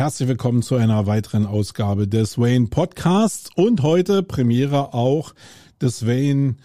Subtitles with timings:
[0.00, 5.34] Herzlich willkommen zu einer weiteren Ausgabe des Wayne Podcasts und heute Premiere auch
[5.78, 6.56] des Wayne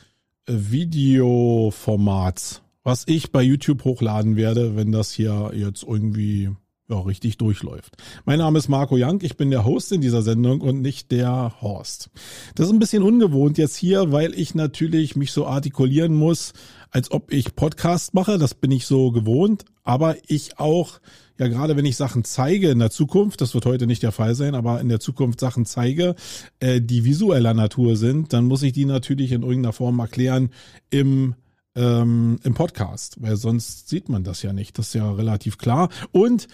[0.46, 6.52] Videoformats, was ich bei YouTube hochladen werde, wenn das hier jetzt irgendwie
[6.88, 7.98] ja, richtig durchläuft.
[8.24, 11.60] Mein Name ist Marco Young, ich bin der Host in dieser Sendung und nicht der
[11.60, 12.12] Horst.
[12.56, 16.54] Das ist ein bisschen ungewohnt jetzt hier, weil ich natürlich mich so artikulieren muss,
[16.96, 21.02] als ob ich Podcast mache, das bin ich so gewohnt, aber ich auch,
[21.38, 24.34] ja gerade wenn ich Sachen zeige in der Zukunft, das wird heute nicht der Fall
[24.34, 26.16] sein, aber in der Zukunft Sachen zeige,
[26.62, 30.52] äh, die visueller Natur sind, dann muss ich die natürlich in irgendeiner Form erklären
[30.90, 31.36] im
[31.76, 34.78] ähm, im Podcast, weil sonst sieht man das ja nicht.
[34.80, 35.90] Das ist ja relativ klar.
[36.14, 36.48] Und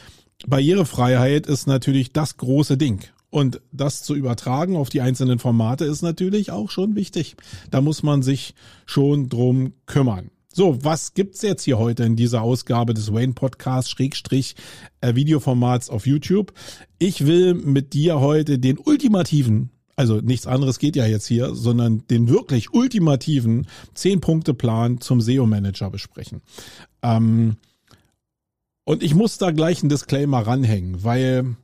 [0.48, 3.04] Barrierefreiheit ist natürlich das große Ding.
[3.32, 7.38] Und das zu übertragen auf die einzelnen Formate ist natürlich auch schon wichtig.
[7.72, 8.54] Da muss man sich
[8.86, 10.30] schon drum kümmern.
[10.54, 14.56] So, was gibt's jetzt hier heute in dieser Ausgabe des Wayne Podcasts Schrägstrich
[15.00, 16.52] äh, Videoformats auf YouTube?
[17.00, 22.06] Ich will mit dir heute den ultimativen, also nichts anderes geht ja jetzt hier, sondern
[22.10, 26.42] den wirklich ultimativen 10-Punkte-Plan zum SEO-Manager besprechen.
[27.02, 27.56] Ähm,
[28.84, 31.56] und ich muss da gleich einen Disclaimer ranhängen, weil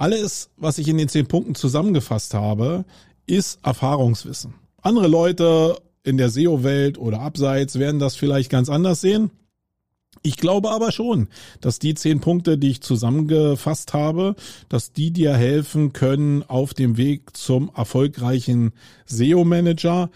[0.00, 2.86] alles, was ich in den zehn Punkten zusammengefasst habe,
[3.26, 4.54] ist Erfahrungswissen.
[4.80, 9.30] Andere Leute in der SEO-Welt oder abseits werden das vielleicht ganz anders sehen.
[10.22, 11.28] Ich glaube aber schon,
[11.60, 14.36] dass die zehn Punkte, die ich zusammengefasst habe,
[14.70, 18.72] dass die dir helfen können auf dem Weg zum erfolgreichen
[19.04, 20.10] SEO-Manager.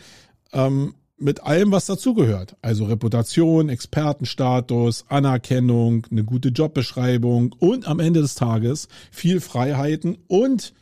[0.54, 2.56] Ähm, mit allem, was dazugehört.
[2.62, 10.74] Also Reputation, Expertenstatus, Anerkennung, eine gute Jobbeschreibung und am Ende des Tages viel Freiheiten und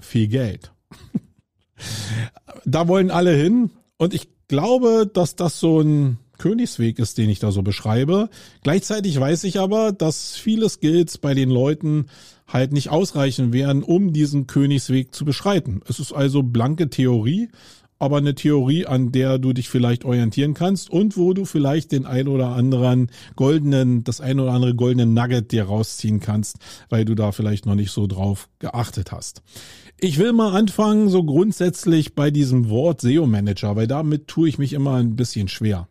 [0.00, 0.72] viel Geld.
[2.64, 7.38] da wollen alle hin und ich glaube, dass das so ein Königsweg ist, den ich
[7.38, 8.28] da so beschreibe.
[8.62, 12.06] Gleichzeitig weiß ich aber, dass viele Skills bei den Leuten
[12.46, 15.80] halt nicht ausreichen werden, um diesen Königsweg zu beschreiten.
[15.88, 17.48] Es ist also blanke Theorie
[17.98, 22.06] aber eine Theorie, an der du dich vielleicht orientieren kannst und wo du vielleicht den
[22.06, 27.14] ein oder anderen goldenen, das ein oder andere goldene Nugget dir rausziehen kannst, weil du
[27.14, 29.42] da vielleicht noch nicht so drauf geachtet hast.
[29.98, 34.58] Ich will mal anfangen, so grundsätzlich bei diesem Wort SEO Manager, weil damit tue ich
[34.58, 35.88] mich immer ein bisschen schwer.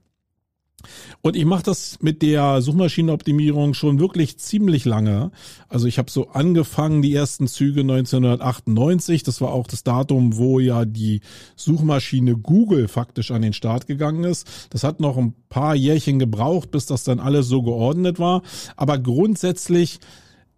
[1.21, 5.31] Und ich mache das mit der Suchmaschinenoptimierung schon wirklich ziemlich lange.
[5.69, 9.23] Also ich habe so angefangen, die ersten Züge 1998.
[9.23, 11.21] Das war auch das Datum, wo ja die
[11.55, 14.47] Suchmaschine Google faktisch an den Start gegangen ist.
[14.69, 18.41] Das hat noch ein paar Jährchen gebraucht, bis das dann alles so geordnet war.
[18.75, 20.00] Aber grundsätzlich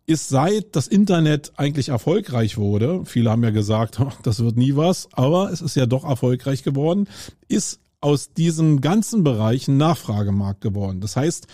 [0.08, 5.10] ist seit das Internet eigentlich erfolgreich wurde, viele haben ja gesagt, das wird nie was,
[5.14, 7.08] aber es ist ja doch erfolgreich geworden,
[7.48, 11.02] ist aus diesem ganzen Bereich ein Nachfragemarkt geworden.
[11.02, 11.48] Das heißt,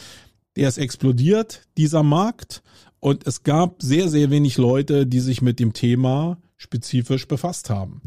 [0.58, 2.62] der ist explodiert, dieser Markt,
[3.00, 8.02] und es gab sehr, sehr wenig Leute, die sich mit dem Thema spezifisch befasst haben.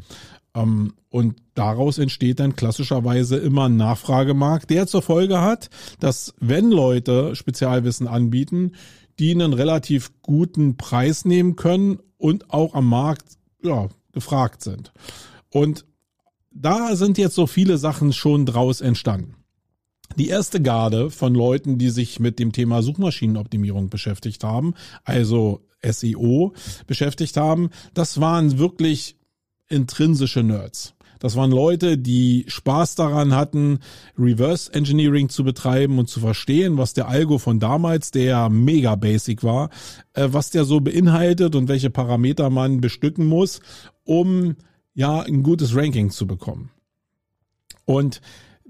[0.55, 6.71] Ähm, und daraus entsteht dann klassischerweise immer ein Nachfragemarkt, der zur Folge hat, dass wenn
[6.71, 8.72] Leute Spezialwissen anbieten,
[9.19, 14.93] die einen relativ guten Preis nehmen können und auch am Markt ja, gefragt sind.
[15.49, 15.87] Und
[16.54, 19.34] da sind jetzt so viele Sachen schon draus entstanden.
[20.16, 26.54] Die erste Garde von Leuten, die sich mit dem Thema Suchmaschinenoptimierung beschäftigt haben, also SEO
[26.87, 29.16] beschäftigt haben, das waren wirklich
[29.69, 30.94] intrinsische Nerds.
[31.19, 33.79] Das waren Leute, die Spaß daran hatten,
[34.19, 39.43] Reverse Engineering zu betreiben und zu verstehen, was der Algo von damals, der mega basic
[39.43, 39.70] war,
[40.12, 43.61] äh, was der so beinhaltet und welche Parameter man bestücken muss,
[44.05, 44.56] um
[44.94, 46.70] ja ein gutes Ranking zu bekommen.
[47.85, 48.20] Und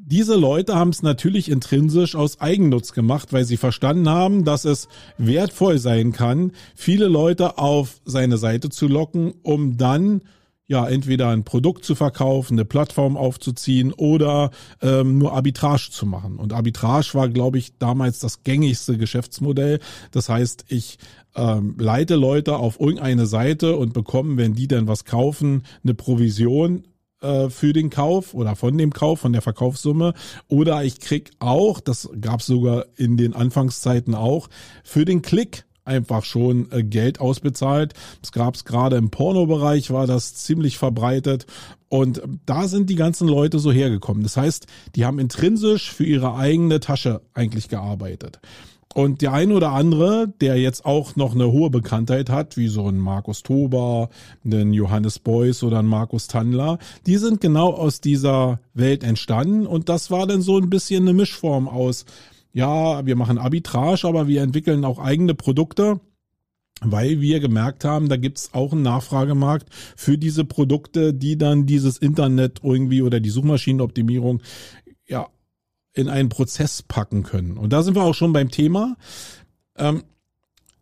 [0.06, 4.88] diese Leute haben es natürlich intrinsisch aus Eigennutz gemacht, weil sie verstanden haben, dass es
[5.16, 10.22] wertvoll sein kann, viele Leute auf seine Seite zu locken, um dann
[10.66, 14.50] ja entweder ein Produkt zu verkaufen, eine Plattform aufzuziehen oder
[14.80, 16.36] ähm, nur Arbitrage zu machen.
[16.36, 19.80] Und Arbitrage war, glaube ich, damals das gängigste Geschäftsmodell.
[20.10, 20.98] Das heißt, ich
[21.36, 26.84] ähm, leite Leute auf irgendeine Seite und bekomme, wenn die dann was kaufen, eine Provision
[27.20, 30.14] äh, für den Kauf oder von dem Kauf, von der Verkaufssumme.
[30.48, 34.48] Oder ich krieg auch, das gab es sogar in den Anfangszeiten auch,
[34.82, 37.94] für den Klick einfach schon äh, Geld ausbezahlt.
[38.22, 41.46] Es gab es gerade im Pornobereich, war das ziemlich verbreitet.
[41.88, 44.22] Und da sind die ganzen Leute so hergekommen.
[44.22, 44.66] Das heißt,
[44.96, 48.40] die haben intrinsisch für ihre eigene Tasche eigentlich gearbeitet.
[48.94, 52.88] Und der ein oder andere, der jetzt auch noch eine hohe Bekanntheit hat, wie so
[52.88, 54.08] ein Markus Tober,
[54.44, 59.66] ein Johannes Beuys oder ein Markus Tandler, die sind genau aus dieser Welt entstanden.
[59.66, 62.04] Und das war dann so ein bisschen eine Mischform aus,
[62.54, 66.00] ja, wir machen Arbitrage, aber wir entwickeln auch eigene Produkte
[66.80, 71.98] weil wir gemerkt haben, da gibt's auch einen Nachfragemarkt für diese Produkte, die dann dieses
[71.98, 74.42] Internet irgendwie oder die Suchmaschinenoptimierung
[75.06, 75.28] ja
[75.92, 77.56] in einen Prozess packen können.
[77.56, 78.96] Und da sind wir auch schon beim Thema.
[79.76, 80.02] Ähm,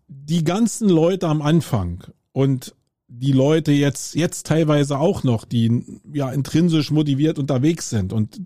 [0.08, 2.74] die ganzen Leute am Anfang und
[3.08, 5.84] die Leute jetzt, jetzt teilweise auch noch, die
[6.14, 8.40] ja intrinsisch motiviert unterwegs sind und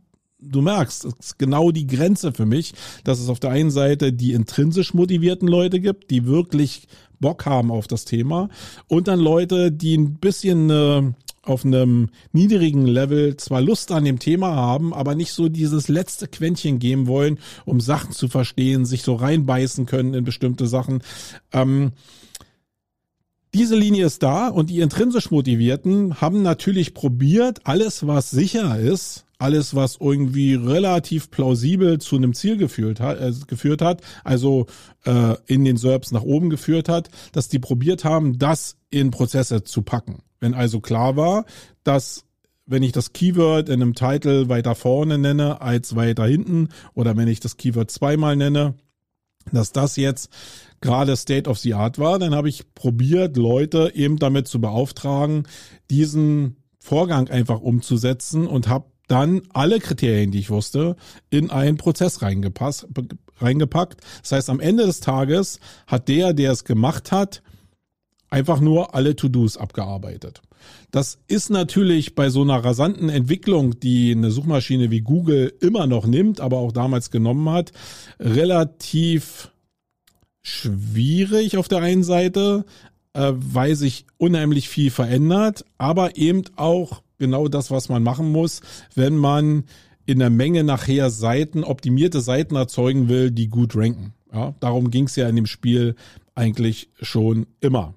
[0.50, 4.12] du merkst, das ist genau die Grenze für mich, dass es auf der einen Seite
[4.12, 6.86] die intrinsisch motivierten Leute gibt, die wirklich
[7.20, 8.48] Bock haben auf das Thema
[8.88, 11.02] und dann Leute, die ein bisschen äh,
[11.42, 16.28] auf einem niedrigen Level zwar Lust an dem Thema haben, aber nicht so dieses letzte
[16.28, 21.02] Quäntchen geben wollen, um Sachen zu verstehen, sich so reinbeißen können in bestimmte Sachen.
[21.52, 21.92] Ähm,
[23.54, 29.25] diese Linie ist da und die intrinsisch Motivierten haben natürlich probiert, alles, was sicher ist,
[29.38, 34.66] alles, was irgendwie relativ plausibel zu einem Ziel geführt hat, äh, geführt hat, also
[35.04, 39.64] äh, in den SERPs nach oben geführt hat, dass die probiert haben, das in Prozesse
[39.64, 40.22] zu packen.
[40.40, 41.44] Wenn also klar war,
[41.84, 42.24] dass
[42.66, 47.28] wenn ich das Keyword in einem Titel weiter vorne nenne als weiter hinten oder wenn
[47.28, 48.74] ich das Keyword zweimal nenne,
[49.52, 50.30] dass das jetzt
[50.80, 55.44] gerade State of the Art war, dann habe ich probiert, Leute eben damit zu beauftragen,
[55.90, 60.96] diesen Vorgang einfach umzusetzen und habe dann alle Kriterien, die ich wusste,
[61.30, 62.88] in einen Prozess reingepasst,
[63.38, 64.00] reingepackt.
[64.22, 67.42] Das heißt, am Ende des Tages hat der, der es gemacht hat,
[68.30, 70.42] einfach nur alle To-Dos abgearbeitet.
[70.90, 76.06] Das ist natürlich bei so einer rasanten Entwicklung, die eine Suchmaschine wie Google immer noch
[76.06, 77.72] nimmt, aber auch damals genommen hat,
[78.18, 79.50] relativ
[80.42, 82.64] schwierig auf der einen Seite,
[83.12, 88.60] äh, weil sich unheimlich viel verändert, aber eben auch genau das, was man machen muss,
[88.94, 89.64] wenn man
[90.06, 94.14] in der Menge nachher Seiten, optimierte Seiten erzeugen will, die gut ranken.
[94.32, 95.96] Ja, darum ging es ja in dem Spiel
[96.34, 97.94] eigentlich schon immer.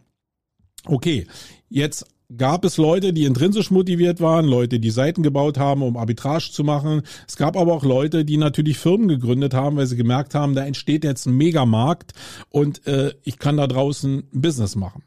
[0.86, 1.27] Okay,
[1.69, 2.06] jetzt
[2.38, 6.63] gab es Leute, die intrinsisch motiviert waren, Leute, die Seiten gebaut haben, um Arbitrage zu
[6.63, 7.01] machen.
[7.27, 10.63] Es gab aber auch Leute, die natürlich Firmen gegründet haben, weil sie gemerkt haben, da
[10.63, 12.13] entsteht jetzt ein Megamarkt
[12.50, 15.04] und äh, ich kann da draußen Business machen.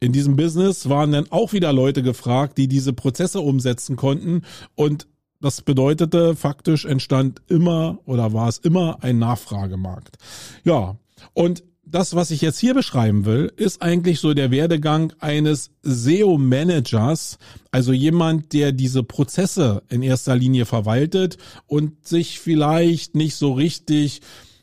[0.00, 4.42] In diesem Business waren dann auch wieder Leute gefragt, die diese Prozesse umsetzen konnten
[4.74, 5.06] und
[5.40, 10.16] das bedeutete, faktisch entstand immer oder war es immer ein Nachfragemarkt.
[10.64, 10.96] Ja,
[11.34, 17.38] und das, was ich jetzt hier beschreiben will, ist eigentlich so der Werdegang eines SEO-Managers,
[17.70, 21.36] also jemand, der diese Prozesse in erster Linie verwaltet
[21.66, 24.22] und sich vielleicht nicht so richtig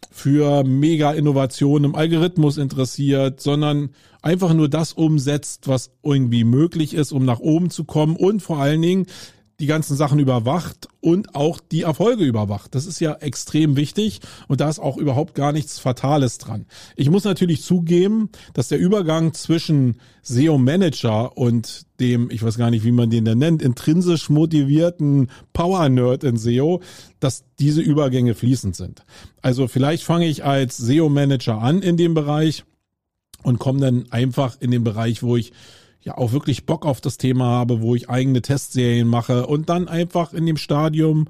[0.10, 7.26] für Mega-Innovationen im Algorithmus interessiert, sondern einfach nur das umsetzt, was irgendwie möglich ist, um
[7.26, 9.06] nach oben zu kommen und vor allen Dingen
[9.62, 12.74] die ganzen Sachen überwacht und auch die Erfolge überwacht.
[12.74, 16.66] Das ist ja extrem wichtig und da ist auch überhaupt gar nichts Fatales dran.
[16.96, 22.72] Ich muss natürlich zugeben, dass der Übergang zwischen SEO Manager und dem, ich weiß gar
[22.72, 26.82] nicht, wie man den da nennt, intrinsisch motivierten Power Nerd in SEO,
[27.20, 29.06] dass diese Übergänge fließend sind.
[29.44, 32.64] Also vielleicht fange ich als SEO Manager an in dem Bereich
[33.44, 35.52] und komme dann einfach in den Bereich, wo ich
[36.02, 39.88] ja auch wirklich Bock auf das Thema habe, wo ich eigene Testserien mache und dann
[39.88, 41.28] einfach in dem Stadium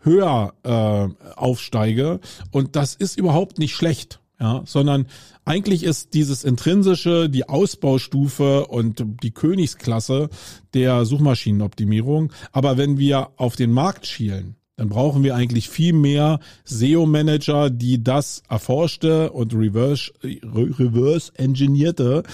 [0.00, 2.20] höher äh, aufsteige.
[2.50, 4.20] Und das ist überhaupt nicht schlecht.
[4.40, 5.06] Ja, sondern
[5.44, 10.28] eigentlich ist dieses intrinsische die Ausbaustufe und die Königsklasse
[10.74, 12.32] der Suchmaschinenoptimierung.
[12.50, 18.02] Aber wenn wir auf den Markt schielen, dann brauchen wir eigentlich viel mehr SEO-Manager, die
[18.02, 22.24] das erforschte und reverse, reverse engineerte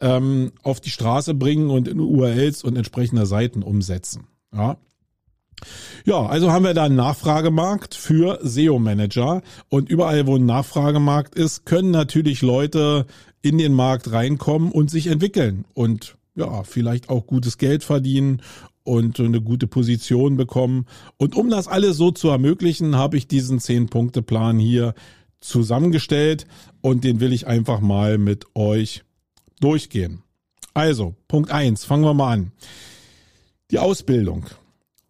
[0.00, 4.28] ähm, auf die Straße bringen und in URLs und entsprechender Seiten umsetzen.
[4.54, 4.76] Ja.
[6.06, 11.66] Ja, also haben wir da einen Nachfragemarkt für SEO-Manager und überall, wo ein Nachfragemarkt ist,
[11.66, 13.04] können natürlich Leute
[13.42, 18.40] in den Markt reinkommen und sich entwickeln und ja, vielleicht auch gutes Geld verdienen
[18.84, 20.86] und eine gute Position bekommen.
[21.16, 24.94] Und um das alles so zu ermöglichen, habe ich diesen 10-Punkte-Plan hier
[25.40, 26.46] zusammengestellt
[26.80, 29.04] und den will ich einfach mal mit euch
[29.60, 30.22] durchgehen.
[30.74, 32.52] Also, Punkt eins, fangen wir mal an.
[33.70, 34.46] Die Ausbildung.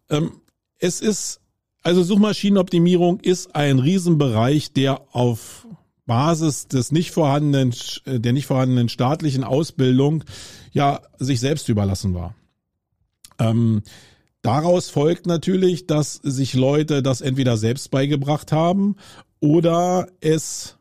[0.09, 0.31] Ähm,
[0.79, 1.41] es ist,
[1.83, 5.67] also Suchmaschinenoptimierung ist ein Riesenbereich, der auf
[6.05, 7.73] Basis des nicht vorhandenen,
[8.05, 10.23] äh, der nicht vorhandenen staatlichen Ausbildung
[10.71, 12.35] ja sich selbst überlassen war.
[13.41, 13.81] Ähm,
[14.41, 18.95] daraus folgt natürlich, dass sich Leute das entweder selbst beigebracht haben
[19.39, 20.77] oder es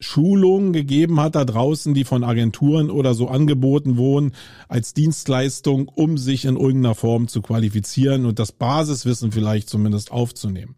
[0.00, 4.32] Schulungen gegeben hat da draußen, die von Agenturen oder so angeboten wurden
[4.68, 10.76] als Dienstleistung, um sich in irgendeiner Form zu qualifizieren und das Basiswissen vielleicht zumindest aufzunehmen.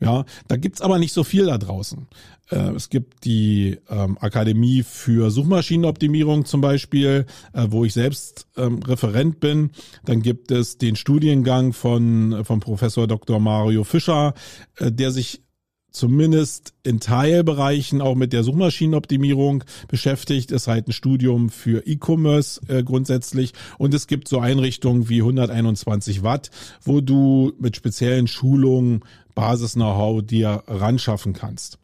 [0.00, 2.08] Ja, da gibt's aber nicht so viel da draußen.
[2.50, 8.80] Äh, es gibt die ähm, Akademie für Suchmaschinenoptimierung zum Beispiel, äh, wo ich selbst ähm,
[8.82, 9.70] Referent bin.
[10.04, 13.40] Dann gibt es den Studiengang von, von Professor Dr.
[13.40, 14.34] Mario Fischer,
[14.76, 15.42] äh, der sich
[15.90, 20.50] zumindest in Teilbereichen auch mit der Suchmaschinenoptimierung beschäftigt.
[20.50, 26.22] Ist halt ein Studium für E-Commerce äh, grundsätzlich und es gibt so Einrichtungen wie 121
[26.22, 26.50] Watt,
[26.82, 29.02] wo du mit speziellen Schulungen
[29.38, 31.78] Basis-Know-how dir ranschaffen kannst.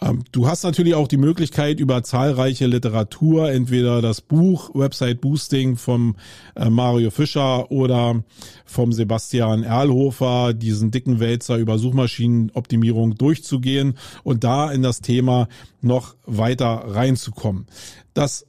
[0.00, 5.76] Ähm, du hast natürlich auch die Möglichkeit über zahlreiche Literatur, entweder das Buch Website Boosting
[5.76, 6.16] vom
[6.56, 8.24] äh, Mario Fischer oder
[8.64, 15.46] vom Sebastian Erlhofer, diesen dicken Wälzer über Suchmaschinenoptimierung durchzugehen und da in das Thema
[15.80, 17.66] noch weiter reinzukommen.
[18.12, 18.44] Das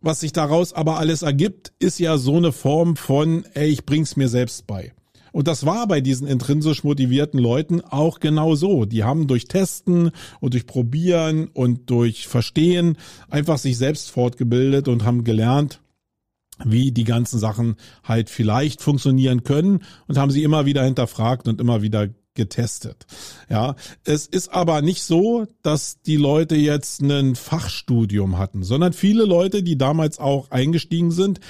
[0.00, 4.14] was sich daraus aber alles ergibt, ist ja so eine Form von, ey, ich bring's
[4.14, 4.92] mir selbst bei.
[5.32, 8.84] Und das war bei diesen intrinsisch motivierten Leuten auch genau so.
[8.84, 12.96] Die haben durch Testen und durch Probieren und durch Verstehen
[13.28, 15.80] einfach sich selbst fortgebildet und haben gelernt,
[16.64, 21.60] wie die ganzen Sachen halt vielleicht funktionieren können und haben sie immer wieder hinterfragt und
[21.60, 23.06] immer wieder getestet.
[23.50, 29.24] Ja, es ist aber nicht so, dass die Leute jetzt ein Fachstudium hatten, sondern viele
[29.24, 31.40] Leute, die damals auch eingestiegen sind,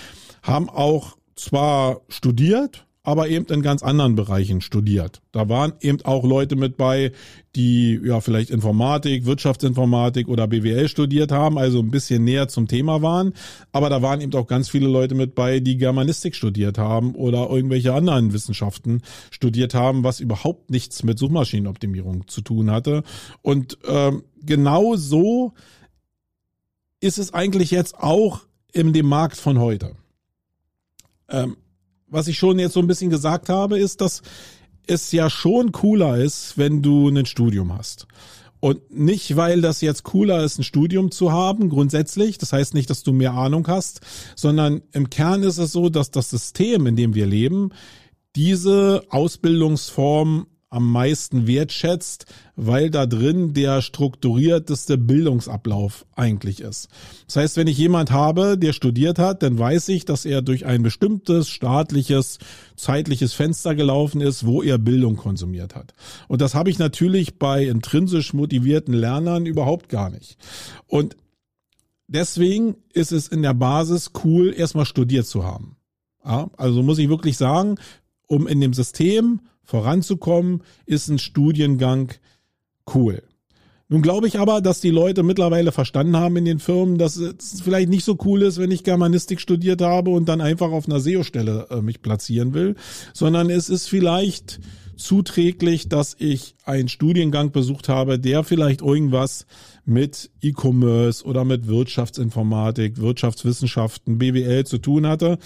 [0.42, 5.22] haben auch zwar studiert, aber eben in ganz anderen Bereichen studiert.
[5.32, 7.12] Da waren eben auch Leute mit bei,
[7.56, 13.00] die ja vielleicht Informatik, Wirtschaftsinformatik oder BWL studiert haben, also ein bisschen näher zum Thema
[13.00, 13.32] waren.
[13.72, 17.48] Aber da waren eben auch ganz viele Leute mit bei, die Germanistik studiert haben oder
[17.48, 19.00] irgendwelche anderen Wissenschaften
[19.30, 23.04] studiert haben, was überhaupt nichts mit Suchmaschinenoptimierung zu tun hatte.
[23.40, 25.54] Und ähm, genau so
[27.00, 29.96] ist es eigentlich jetzt auch in dem Markt von heute.
[31.30, 31.56] Ähm,
[32.10, 34.22] was ich schon jetzt so ein bisschen gesagt habe, ist, dass
[34.86, 38.06] es ja schon cooler ist, wenn du ein Studium hast.
[38.60, 42.38] Und nicht, weil das jetzt cooler ist, ein Studium zu haben, grundsätzlich.
[42.38, 44.00] Das heißt nicht, dass du mehr Ahnung hast,
[44.34, 47.70] sondern im Kern ist es so, dass das System, in dem wir leben,
[48.34, 56.88] diese Ausbildungsform am meisten wertschätzt, weil da drin der strukturierteste Bildungsablauf eigentlich ist.
[57.26, 60.66] Das heißt, wenn ich jemand habe, der studiert hat, dann weiß ich, dass er durch
[60.66, 62.38] ein bestimmtes staatliches,
[62.76, 65.94] zeitliches Fenster gelaufen ist, wo er Bildung konsumiert hat.
[66.28, 70.36] Und das habe ich natürlich bei intrinsisch motivierten Lernern überhaupt gar nicht.
[70.86, 71.16] Und
[72.08, 75.76] deswegen ist es in der Basis cool, erstmal studiert zu haben.
[76.24, 77.76] Ja, also muss ich wirklich sagen,
[78.26, 82.14] um in dem System voranzukommen, ist ein Studiengang
[82.94, 83.22] cool.
[83.90, 87.60] Nun glaube ich aber, dass die Leute mittlerweile verstanden haben in den Firmen, dass es
[87.60, 91.00] vielleicht nicht so cool ist, wenn ich Germanistik studiert habe und dann einfach auf einer
[91.00, 92.76] SEO-Stelle äh, mich platzieren will,
[93.12, 94.58] sondern es ist vielleicht
[94.96, 99.46] zuträglich, dass ich einen Studiengang besucht habe, der vielleicht irgendwas
[99.84, 105.38] mit E-Commerce oder mit Wirtschaftsinformatik, Wirtschaftswissenschaften, BWL zu tun hatte,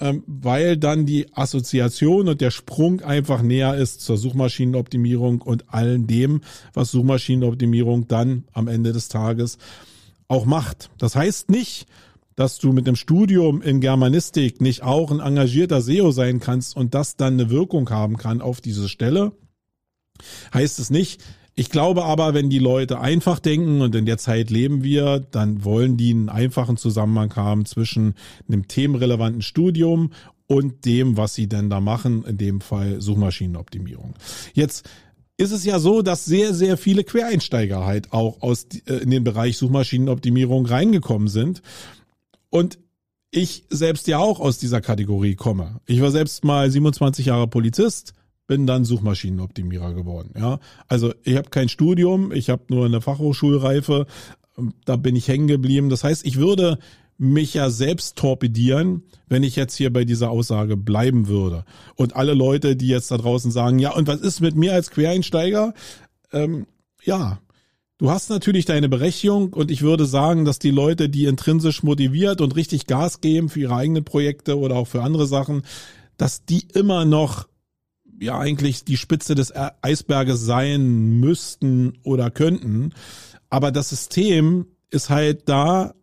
[0.00, 6.06] ähm, weil dann die Assoziation und der Sprung einfach näher ist zur Suchmaschinenoptimierung und allen
[6.06, 6.40] dem,
[6.72, 9.58] was Suchmaschinenoptimierung dann am Ende des Tages
[10.28, 10.90] auch macht.
[10.98, 11.86] Das heißt nicht,
[12.34, 16.94] dass du mit dem Studium in Germanistik nicht auch ein engagierter SEO sein kannst und
[16.94, 19.32] das dann eine Wirkung haben kann auf diese Stelle.
[20.54, 21.22] Heißt es nicht,
[21.60, 25.62] ich glaube aber, wenn die Leute einfach denken und in der Zeit leben wir, dann
[25.62, 28.14] wollen die einen einfachen Zusammenhang haben zwischen
[28.48, 30.10] einem themenrelevanten Studium
[30.46, 34.14] und dem, was sie denn da machen, in dem Fall Suchmaschinenoptimierung.
[34.54, 34.88] Jetzt
[35.36, 39.22] ist es ja so, dass sehr, sehr viele Quereinsteiger halt auch aus äh, in den
[39.22, 41.60] Bereich Suchmaschinenoptimierung reingekommen sind.
[42.48, 42.78] Und
[43.32, 45.82] ich selbst ja auch aus dieser Kategorie komme.
[45.84, 48.14] Ich war selbst mal 27 Jahre Polizist,
[48.50, 50.34] bin dann Suchmaschinenoptimierer geworden.
[50.36, 54.06] Ja, also ich habe kein Studium, ich habe nur eine Fachhochschulreife,
[54.84, 55.88] da bin ich hängen geblieben.
[55.88, 56.80] Das heißt, ich würde
[57.16, 61.64] mich ja selbst torpedieren, wenn ich jetzt hier bei dieser Aussage bleiben würde.
[61.94, 64.90] Und alle Leute, die jetzt da draußen sagen, ja, und was ist mit mir als
[64.90, 65.72] Quereinsteiger?
[66.32, 66.66] Ähm,
[67.04, 67.38] ja,
[67.98, 72.40] du hast natürlich deine Berechtigung und ich würde sagen, dass die Leute, die intrinsisch motiviert
[72.40, 75.62] und richtig Gas geben für ihre eigenen Projekte oder auch für andere Sachen,
[76.16, 77.49] dass die immer noch
[78.20, 82.92] ja eigentlich die Spitze des Eisberges sein müssten oder könnten.
[83.48, 85.94] Aber das System ist halt da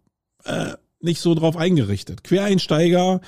[0.43, 2.23] äh, nicht so drauf eingerichtet.
[2.23, 3.21] Quereinsteiger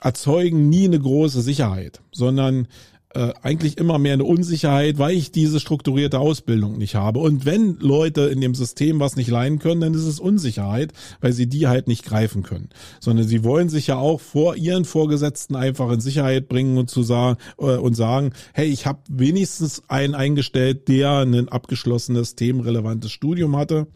[0.00, 2.68] erzeugen nie eine große Sicherheit, sondern
[3.16, 7.18] äh, eigentlich immer mehr eine Unsicherheit, weil ich diese strukturierte Ausbildung nicht habe.
[7.20, 11.32] Und wenn Leute in dem System was nicht leihen können, dann ist es Unsicherheit, weil
[11.32, 12.68] sie die halt nicht greifen können.
[13.00, 17.02] Sondern sie wollen sich ja auch vor ihren Vorgesetzten einfach in Sicherheit bringen und zu
[17.02, 23.56] sagen äh, und sagen, hey, ich habe wenigstens einen eingestellt, der ein abgeschlossenes themenrelevantes Studium
[23.56, 23.86] hatte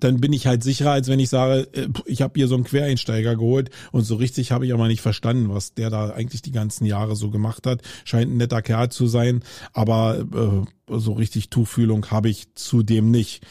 [0.00, 2.64] dann bin ich halt sicherer, als wenn ich sage, äh, ich habe hier so einen
[2.64, 6.52] Quereinsteiger geholt und so richtig habe ich aber nicht verstanden, was der da eigentlich die
[6.52, 7.82] ganzen Jahre so gemacht hat.
[8.04, 9.42] Scheint ein netter Kerl zu sein,
[9.72, 13.44] aber äh, so richtig Tuchfühlung habe ich zudem nicht.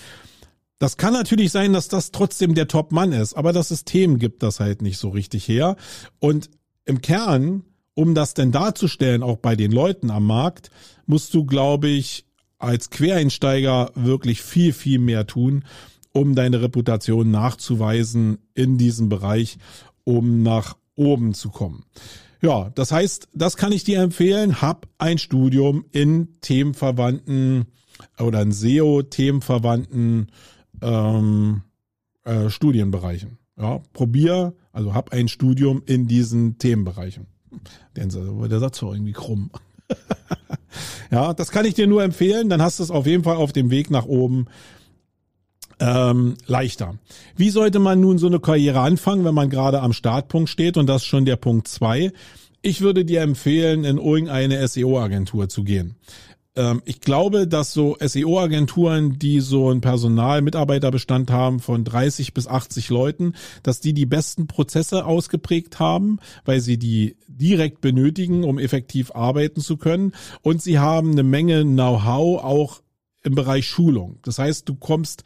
[0.80, 4.60] Das kann natürlich sein, dass das trotzdem der Top-Mann ist, aber das System gibt das
[4.60, 5.78] halt nicht so richtig her.
[6.20, 6.50] Und
[6.86, 10.72] im Kern, um das denn darzustellen, auch bei den Leuten am Markt,
[11.06, 12.26] musst du, glaube ich,
[12.58, 15.64] als Quereinsteiger wirklich viel, viel mehr tun
[16.14, 19.58] um deine Reputation nachzuweisen in diesem Bereich,
[20.04, 21.84] um nach oben zu kommen.
[22.42, 24.62] Ja, das heißt, das kann ich dir empfehlen.
[24.62, 27.66] Hab ein Studium in themenverwandten
[28.20, 30.28] oder in SEO-themenverwandten
[30.82, 31.62] ähm,
[32.26, 33.38] äh, Studienbereichen.
[33.58, 37.28] Ja, probier, also hab ein Studium in diesen Themenbereichen.
[37.96, 39.52] Der, der Satz war irgendwie krumm.
[41.12, 42.50] ja, das kann ich dir nur empfehlen.
[42.50, 44.48] Dann hast du es auf jeden Fall auf dem Weg nach oben
[45.80, 46.96] ähm, leichter.
[47.36, 50.78] Wie sollte man nun so eine Karriere anfangen, wenn man gerade am Startpunkt steht?
[50.78, 52.12] Und das ist schon der Punkt zwei.
[52.62, 55.96] Ich würde dir empfehlen, in irgendeine SEO-Agentur zu gehen.
[56.56, 62.90] Ähm, ich glaube, dass so SEO-Agenturen, die so einen Personal-Mitarbeiterbestand haben von 30 bis 80
[62.90, 69.12] Leuten, dass die die besten Prozesse ausgeprägt haben, weil sie die direkt benötigen, um effektiv
[69.12, 70.14] arbeiten zu können.
[70.42, 72.82] Und sie haben eine Menge Know-how auch
[73.24, 74.20] im Bereich Schulung.
[74.24, 75.24] Das heißt, du kommst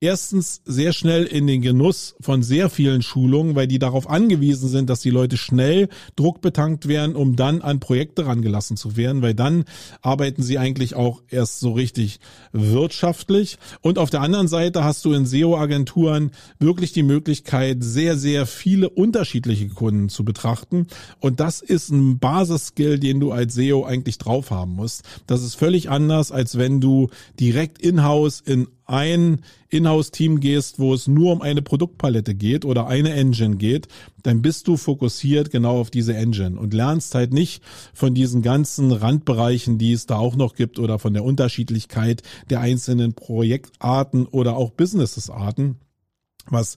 [0.00, 4.88] erstens sehr schnell in den Genuss von sehr vielen Schulungen, weil die darauf angewiesen sind,
[4.88, 9.64] dass die Leute schnell druckbetankt werden, um dann an Projekte rangelassen zu werden, weil dann
[10.00, 12.20] arbeiten sie eigentlich auch erst so richtig
[12.52, 13.58] wirtschaftlich.
[13.82, 18.88] Und auf der anderen Seite hast du in SEO-Agenturen wirklich die Möglichkeit, sehr, sehr viele
[18.88, 20.86] unterschiedliche Kunden zu betrachten.
[21.18, 25.02] Und das ist ein Basisskill, den du als SEO eigentlich drauf haben musst.
[25.26, 31.06] Das ist völlig anders, als wenn du direkt in-house in ein Inhouse-Team gehst, wo es
[31.06, 33.88] nur um eine Produktpalette geht oder eine Engine geht,
[34.22, 37.62] dann bist du fokussiert genau auf diese Engine und lernst halt nicht
[37.94, 42.60] von diesen ganzen Randbereichen, die es da auch noch gibt oder von der Unterschiedlichkeit der
[42.60, 45.76] einzelnen Projektarten oder auch Businessesarten
[46.48, 46.76] was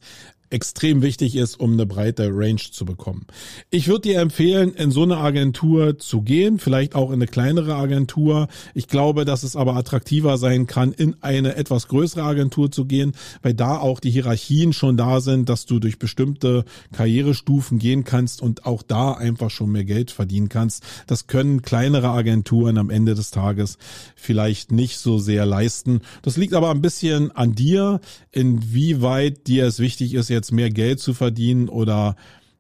[0.54, 3.26] extrem wichtig ist, um eine breite Range zu bekommen.
[3.72, 7.76] Ich würde dir empfehlen, in so eine Agentur zu gehen, vielleicht auch in eine kleinere
[7.76, 8.48] Agentur.
[8.74, 13.14] Ich glaube, dass es aber attraktiver sein kann, in eine etwas größere Agentur zu gehen,
[13.42, 18.42] weil da auch die Hierarchien schon da sind, dass du durch bestimmte Karrierestufen gehen kannst
[18.42, 20.84] und auch da einfach schon mehr Geld verdienen kannst.
[21.08, 23.78] Das können kleinere Agenturen am Ende des Tages
[24.16, 26.02] vielleicht nicht so sehr leisten.
[26.22, 28.00] Das liegt aber ein bisschen an dir,
[28.32, 32.16] inwieweit dir es wichtig ist, jetzt jetzt mehr Geld zu verdienen oder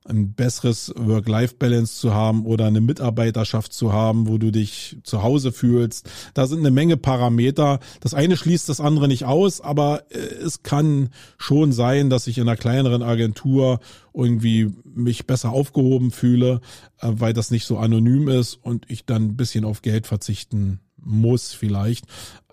[0.06, 5.52] ein besseres Work-Life-Balance zu haben oder eine Mitarbeiterschaft zu haben, wo du dich zu Hause
[5.52, 6.10] fühlst.
[6.34, 7.80] Da sind eine Menge Parameter.
[8.02, 12.38] Das eine schließt das andere nicht aus, aber äh, es kann schon sein, dass ich
[12.38, 13.80] in einer kleineren Agentur
[14.13, 16.60] irgendwie mich besser aufgehoben fühle,
[17.00, 20.80] äh, weil das nicht so anonym ist und ich dann ein bisschen auf Geld verzichten
[20.98, 22.06] muss vielleicht.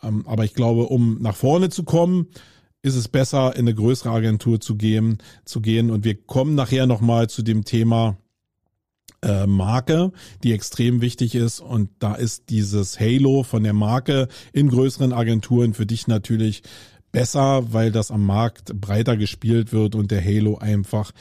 [0.02, 2.28] Ähm, aber ich glaube, um nach vorne zu kommen,
[2.82, 5.90] ist es besser, in eine größere Agentur zu gehen, zu gehen.
[5.90, 8.16] Und wir kommen nachher nochmal zu dem Thema
[9.22, 10.12] äh, Marke,
[10.42, 11.60] die extrem wichtig ist.
[11.60, 16.62] Und da ist dieses Halo von der Marke in größeren Agenturen für dich natürlich
[17.12, 21.12] besser, weil das am Markt breiter gespielt wird und der Halo einfach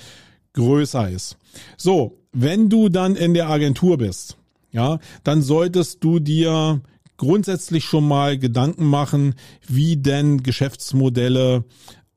[0.53, 1.37] größer ist.
[1.77, 4.37] So, wenn du dann in der Agentur bist,
[4.71, 6.81] ja, dann solltest du dir
[7.19, 9.35] grundsätzlich schon mal Gedanken machen,
[9.67, 11.65] wie denn Geschäftsmodelle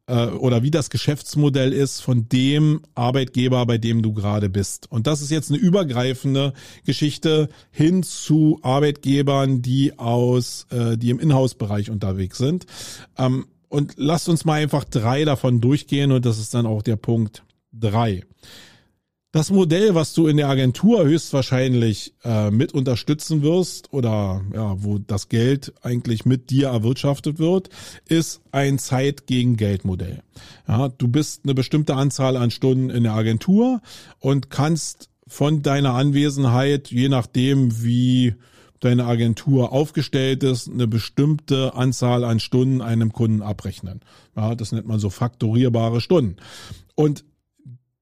[0.06, 4.90] äh, oder wie das Geschäftsmodell ist von dem Arbeitgeber, bei dem du gerade bist.
[4.90, 11.20] Und das ist jetzt eine übergreifende Geschichte hin zu Arbeitgebern, die aus, äh, die im
[11.20, 12.66] Inhouse-Bereich unterwegs sind.
[13.18, 16.96] Ähm, und lasst uns mal einfach drei davon durchgehen und das ist dann auch der
[16.96, 18.22] Punkt drei.
[19.32, 24.98] Das Modell, was du in der Agentur höchstwahrscheinlich äh, mit unterstützen wirst oder ja, wo
[24.98, 27.70] das Geld eigentlich mit dir erwirtschaftet wird,
[28.06, 30.22] ist ein Zeit gegen Geld Modell.
[30.68, 33.80] Ja, du bist eine bestimmte Anzahl an Stunden in der Agentur
[34.18, 38.34] und kannst von deiner Anwesenheit, je nachdem wie
[38.80, 44.00] deine Agentur aufgestellt ist, eine bestimmte Anzahl an Stunden einem Kunden abrechnen.
[44.36, 46.36] Ja, das nennt man so faktorierbare Stunden.
[46.94, 47.24] Und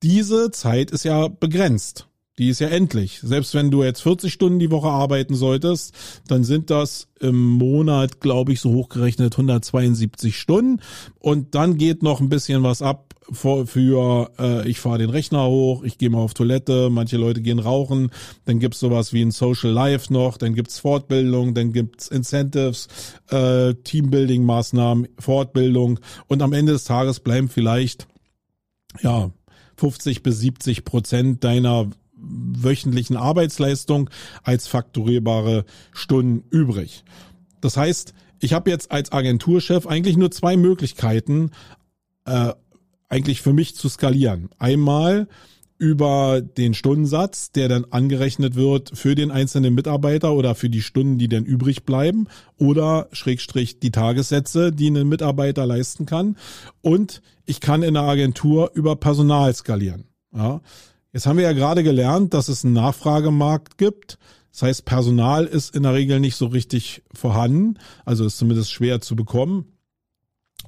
[0.02, 2.06] diese Zeit ist ja begrenzt.
[2.38, 3.20] Die ist ja endlich.
[3.22, 5.94] Selbst wenn du jetzt 40 Stunden die Woche arbeiten solltest,
[6.26, 10.80] dann sind das im Monat, glaube ich, so hochgerechnet 172 Stunden.
[11.18, 15.46] Und dann geht noch ein bisschen was ab für, für äh, ich fahre den Rechner
[15.46, 18.10] hoch, ich gehe mal auf Toilette, manche Leute gehen rauchen,
[18.44, 22.88] dann gibt's sowas wie ein Social Life noch, dann gibt's Fortbildung, dann gibt's Incentives,
[23.28, 28.08] äh, Teambuilding-Maßnahmen, Fortbildung und am Ende des Tages bleiben vielleicht
[29.02, 29.30] ja
[29.80, 34.10] 50 bis 70 Prozent deiner wöchentlichen Arbeitsleistung
[34.42, 37.02] als fakturierbare Stunden übrig.
[37.60, 41.50] Das heißt, ich habe jetzt als Agenturchef eigentlich nur zwei Möglichkeiten,
[42.26, 42.52] äh,
[43.08, 44.50] eigentlich für mich zu skalieren.
[44.58, 45.28] Einmal
[45.80, 51.16] über den Stundensatz, der dann angerechnet wird für den einzelnen Mitarbeiter oder für die Stunden,
[51.16, 56.36] die dann übrig bleiben oder Schrägstrich die Tagessätze, die ein Mitarbeiter leisten kann.
[56.82, 60.04] Und ich kann in der Agentur über Personal skalieren.
[60.36, 60.60] Ja.
[61.14, 64.18] Jetzt haben wir ja gerade gelernt, dass es einen Nachfragemarkt gibt.
[64.52, 69.00] Das heißt, Personal ist in der Regel nicht so richtig vorhanden, also ist zumindest schwer
[69.00, 69.64] zu bekommen.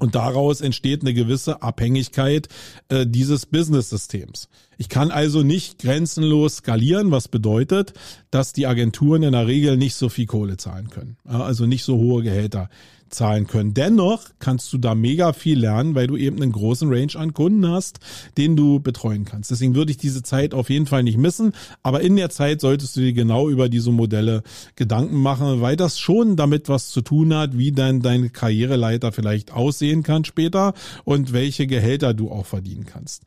[0.02, 2.48] Und daraus entsteht eine gewisse Abhängigkeit
[2.88, 4.48] äh, dieses Business-Systems.
[4.76, 7.92] Ich kann also nicht grenzenlos skalieren, was bedeutet,
[8.32, 11.18] dass die Agenturen in der Regel nicht so viel Kohle zahlen können.
[11.22, 12.68] Also nicht so hohe Gehälter
[13.14, 13.74] zahlen können.
[13.74, 17.66] Dennoch kannst du da mega viel lernen, weil du eben einen großen Range an Kunden
[17.68, 18.00] hast,
[18.36, 19.50] den du betreuen kannst.
[19.50, 21.52] Deswegen würde ich diese Zeit auf jeden Fall nicht missen.
[21.82, 24.42] Aber in der Zeit solltest du dir genau über diese Modelle
[24.76, 29.52] Gedanken machen, weil das schon damit was zu tun hat, wie dann deine Karriereleiter vielleicht
[29.52, 33.22] aussehen kann später und welche Gehälter du auch verdienen kannst.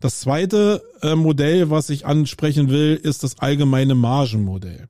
[0.00, 4.88] Das zweite äh, Modell, was ich ansprechen will, ist das allgemeine Margenmodell.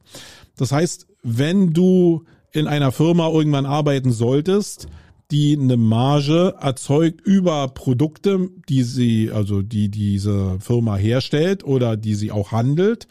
[0.56, 4.88] Das heißt, wenn du in einer Firma irgendwann arbeiten solltest,
[5.30, 12.14] die eine Marge erzeugt über Produkte, die sie, also die diese Firma herstellt oder die
[12.14, 13.06] sie auch handelt,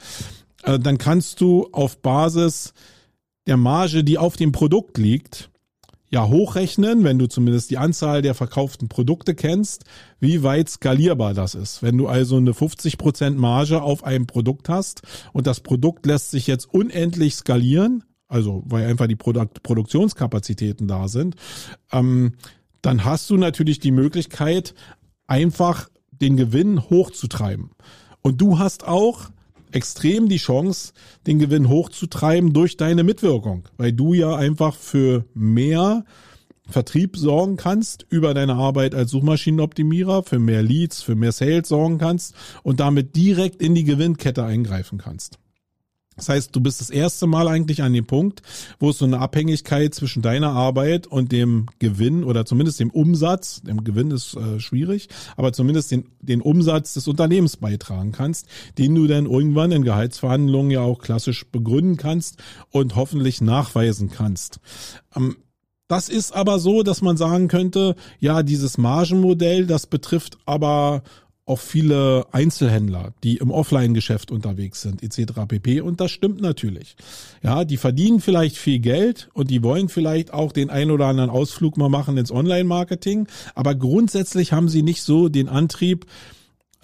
[0.63, 2.73] äh, dann kannst du auf Basis
[3.47, 5.49] der Marge, die auf dem Produkt liegt,
[6.11, 9.85] ja hochrechnen, wenn du zumindest die Anzahl der verkauften Produkte kennst,
[10.19, 11.83] wie weit skalierbar das ist.
[11.83, 16.47] Wenn du also eine 50% Marge auf einem Produkt hast und das Produkt lässt sich
[16.47, 21.35] jetzt unendlich skalieren, also weil einfach die Produk Produktionskapazitäten da sind,
[21.91, 22.33] ähm,
[22.81, 24.73] dann hast du natürlich die Möglichkeit,
[25.27, 27.71] einfach den Gewinn hochzutreiben.
[28.21, 29.29] Und du hast auch
[29.71, 30.93] extrem die Chance,
[31.27, 36.05] den Gewinn hochzutreiben durch deine Mitwirkung, weil du ja einfach für mehr
[36.67, 41.97] Vertrieb sorgen kannst über deine Arbeit als Suchmaschinenoptimierer, für mehr Leads, für mehr Sales sorgen
[41.97, 45.38] kannst und damit direkt in die Gewinnkette eingreifen kannst.
[46.19, 48.41] Das heißt, du bist das erste Mal eigentlich an dem Punkt,
[48.79, 53.61] wo es so eine Abhängigkeit zwischen deiner Arbeit und dem Gewinn oder zumindest dem Umsatz,
[53.61, 58.95] dem Gewinn ist äh, schwierig, aber zumindest den, den Umsatz des Unternehmens beitragen kannst, den
[58.95, 62.37] du dann irgendwann in Gehaltsverhandlungen ja auch klassisch begründen kannst
[62.69, 64.59] und hoffentlich nachweisen kannst.
[65.15, 65.37] Ähm,
[65.87, 71.01] das ist aber so, dass man sagen könnte, ja, dieses Margenmodell, das betrifft aber
[71.49, 75.33] auch viele Einzelhändler, die im Offline-Geschäft unterwegs sind, etc.
[75.47, 75.81] pp.
[75.81, 76.95] Und das stimmt natürlich.
[77.41, 81.29] Ja, die verdienen vielleicht viel Geld und die wollen vielleicht auch den ein oder anderen
[81.29, 83.27] Ausflug mal machen ins Online-Marketing.
[83.55, 86.05] Aber grundsätzlich haben sie nicht so den Antrieb,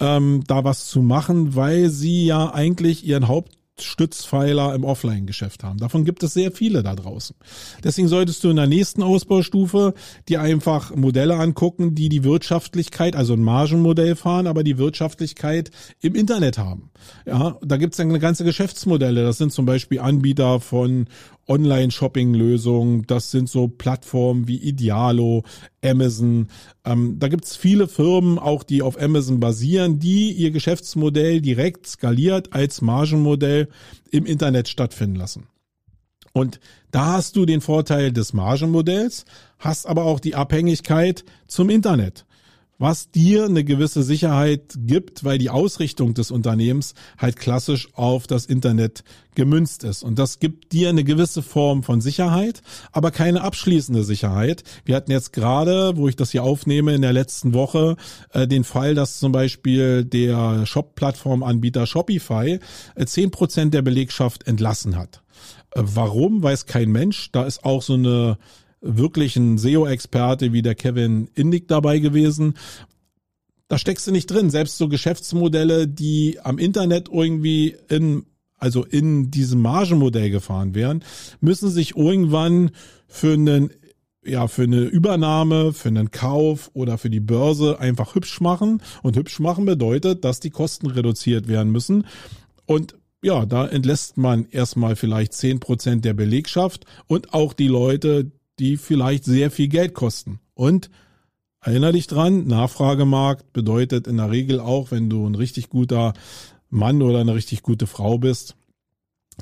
[0.00, 5.78] ähm, da was zu machen, weil sie ja eigentlich ihren Haupt Stützpfeiler im Offline-Geschäft haben.
[5.78, 7.36] Davon gibt es sehr viele da draußen.
[7.84, 9.94] Deswegen solltest du in der nächsten Ausbaustufe
[10.28, 16.14] dir einfach Modelle angucken, die die Wirtschaftlichkeit, also ein Margenmodell fahren, aber die Wirtschaftlichkeit im
[16.14, 16.90] Internet haben.
[17.26, 19.22] Ja, da gibt es dann eine ganze Geschäftsmodelle.
[19.22, 21.08] Das sind zum Beispiel Anbieter von
[21.48, 23.04] Online-Shopping-Lösungen.
[23.06, 25.44] Das sind so Plattformen wie Idealo,
[25.84, 26.48] Amazon.
[26.84, 32.52] Ähm, da gibt's viele Firmen, auch die auf Amazon basieren, die ihr Geschäftsmodell direkt skaliert
[32.52, 33.68] als Margenmodell
[34.10, 35.46] im Internet stattfinden lassen.
[36.32, 39.24] Und da hast du den Vorteil des Margenmodells,
[39.58, 42.26] hast aber auch die Abhängigkeit zum Internet
[42.78, 48.46] was dir eine gewisse Sicherheit gibt, weil die Ausrichtung des Unternehmens halt klassisch auf das
[48.46, 49.02] Internet
[49.34, 50.02] gemünzt ist.
[50.02, 52.62] Und das gibt dir eine gewisse Form von Sicherheit,
[52.92, 54.64] aber keine abschließende Sicherheit.
[54.84, 57.96] Wir hatten jetzt gerade, wo ich das hier aufnehme, in der letzten Woche
[58.32, 62.58] äh, den Fall, dass zum Beispiel der Shop-Plattform-Anbieter Shopify
[63.04, 65.22] zehn äh, Prozent der Belegschaft entlassen hat.
[65.72, 67.30] Äh, warum, weiß kein Mensch.
[67.32, 68.38] Da ist auch so eine
[68.86, 72.54] wirklich ein SEO-Experte wie der Kevin Indig dabei gewesen.
[73.68, 74.50] Da steckst du nicht drin.
[74.50, 81.02] Selbst so Geschäftsmodelle, die am Internet irgendwie in, also in diesem Margenmodell gefahren wären,
[81.40, 82.70] müssen sich irgendwann
[83.08, 83.70] für einen
[84.24, 88.82] ja, für eine Übernahme, für einen Kauf oder für die Börse einfach hübsch machen.
[89.02, 92.06] Und hübsch machen bedeutet, dass die Kosten reduziert werden müssen.
[92.66, 98.30] Und ja, da entlässt man erstmal vielleicht zehn Prozent der Belegschaft und auch die Leute,
[98.58, 100.40] die vielleicht sehr viel Geld kosten.
[100.54, 100.90] Und
[101.60, 106.14] erinnere dich dran, Nachfragemarkt bedeutet in der Regel auch, wenn du ein richtig guter
[106.70, 108.56] Mann oder eine richtig gute Frau bist,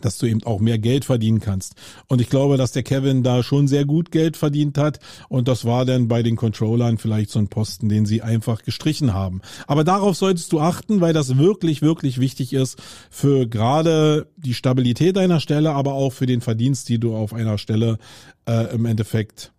[0.00, 1.74] dass du eben auch mehr Geld verdienen kannst.
[2.08, 4.98] Und ich glaube, dass der Kevin da schon sehr gut Geld verdient hat.
[5.28, 9.14] Und das war dann bei den Controllern vielleicht so ein Posten, den sie einfach gestrichen
[9.14, 9.40] haben.
[9.66, 12.78] Aber darauf solltest du achten, weil das wirklich, wirklich wichtig ist
[13.10, 17.58] für gerade die Stabilität deiner Stelle, aber auch für den Verdienst, die du auf einer
[17.58, 17.98] Stelle
[18.46, 19.52] äh, im Endeffekt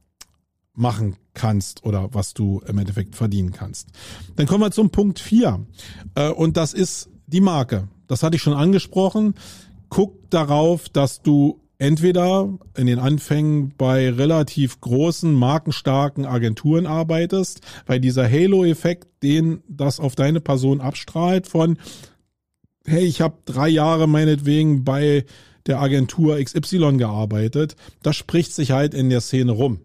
[0.74, 3.90] machen kannst oder was du im Endeffekt verdienen kannst.
[4.36, 5.66] Dann kommen wir zum Punkt vier
[6.16, 7.88] äh, Und das ist die Marke.
[8.08, 9.36] Das hatte ich schon angesprochen
[9.90, 18.00] guck darauf, dass du entweder in den Anfängen bei relativ großen, markenstarken Agenturen arbeitest, weil
[18.00, 21.78] dieser Halo-Effekt, den das auf deine Person abstrahlt von,
[22.86, 25.26] hey, ich habe drei Jahre meinetwegen bei
[25.66, 29.82] der Agentur XY gearbeitet, das spricht sich halt in der Szene rum.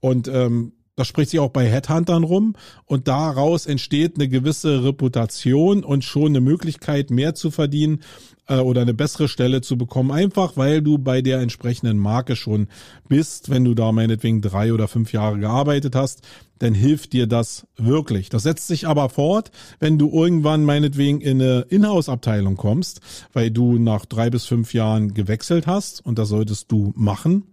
[0.00, 5.84] Und ähm, das spricht sich auch bei Headhuntern rum und daraus entsteht eine gewisse Reputation
[5.84, 8.00] und schon eine Möglichkeit, mehr zu verdienen
[8.46, 12.68] äh, oder eine bessere Stelle zu bekommen, einfach weil du bei der entsprechenden Marke schon
[13.08, 13.48] bist.
[13.48, 16.22] Wenn du da meinetwegen drei oder fünf Jahre gearbeitet hast,
[16.58, 18.28] dann hilft dir das wirklich.
[18.28, 19.50] Das setzt sich aber fort,
[19.80, 23.00] wenn du irgendwann meinetwegen in eine Inhouse-Abteilung kommst,
[23.32, 27.51] weil du nach drei bis fünf Jahren gewechselt hast und das solltest du machen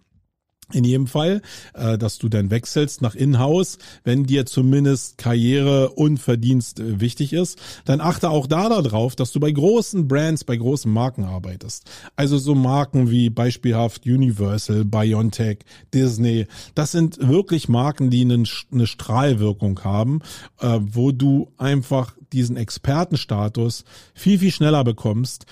[0.73, 1.41] in jedem Fall,
[1.73, 7.33] äh, dass du dann wechselst nach Inhouse, wenn dir zumindest Karriere und Verdienst äh, wichtig
[7.33, 11.89] ist, dann achte auch da darauf, dass du bei großen Brands, bei großen Marken arbeitest.
[12.15, 15.59] Also so Marken wie beispielhaft Universal, Biontech,
[15.93, 16.47] Disney.
[16.75, 18.45] Das sind wirklich Marken, die eine,
[18.85, 20.21] Strahlwirkung haben,
[20.59, 25.45] äh, wo du einfach diesen Expertenstatus viel, viel schneller bekommst,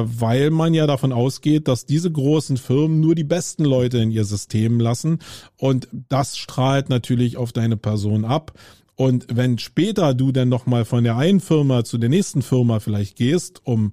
[0.00, 4.24] weil man ja davon ausgeht, dass diese großen Firmen nur die besten Leute in ihr
[4.24, 5.18] System lassen
[5.56, 8.52] und das strahlt natürlich auf deine Person ab.
[8.94, 13.16] Und wenn später du dann nochmal von der einen Firma zu der nächsten Firma vielleicht
[13.16, 13.92] gehst, um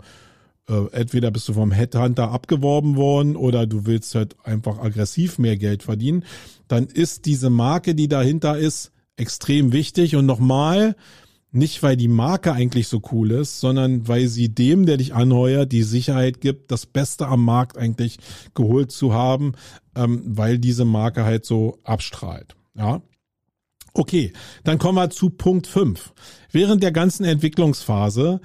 [0.69, 5.57] äh, entweder bist du vom Headhunter abgeworben worden oder du willst halt einfach aggressiv mehr
[5.57, 6.25] Geld verdienen,
[6.67, 10.15] dann ist diese Marke, die dahinter ist, extrem wichtig.
[10.15, 10.95] Und nochmal,
[11.51, 15.71] nicht, weil die Marke eigentlich so cool ist, sondern weil sie dem, der dich anheuert,
[15.71, 18.17] die Sicherheit gibt, das Beste am Markt eigentlich
[18.53, 19.53] geholt zu haben,
[19.95, 22.55] ähm, weil diese Marke halt so abstrahlt.
[22.75, 23.01] Ja.
[23.93, 24.33] Okay,
[24.63, 26.13] dann kommen wir zu Punkt 5.
[26.51, 28.39] Während der ganzen Entwicklungsphase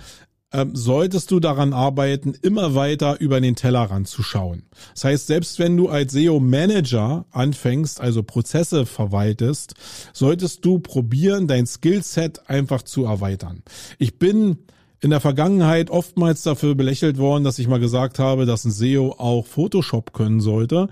[0.54, 4.62] ähm, solltest du daran arbeiten, immer weiter über den Tellerrand zu schauen.
[4.94, 9.74] Das heißt, selbst wenn du als SEO-Manager anfängst, also Prozesse verwaltest,
[10.12, 13.64] solltest du probieren, dein Skillset einfach zu erweitern.
[13.98, 14.58] Ich bin
[15.00, 19.16] in der Vergangenheit oftmals dafür belächelt worden, dass ich mal gesagt habe, dass ein SEO
[19.18, 20.88] auch Photoshop können sollte.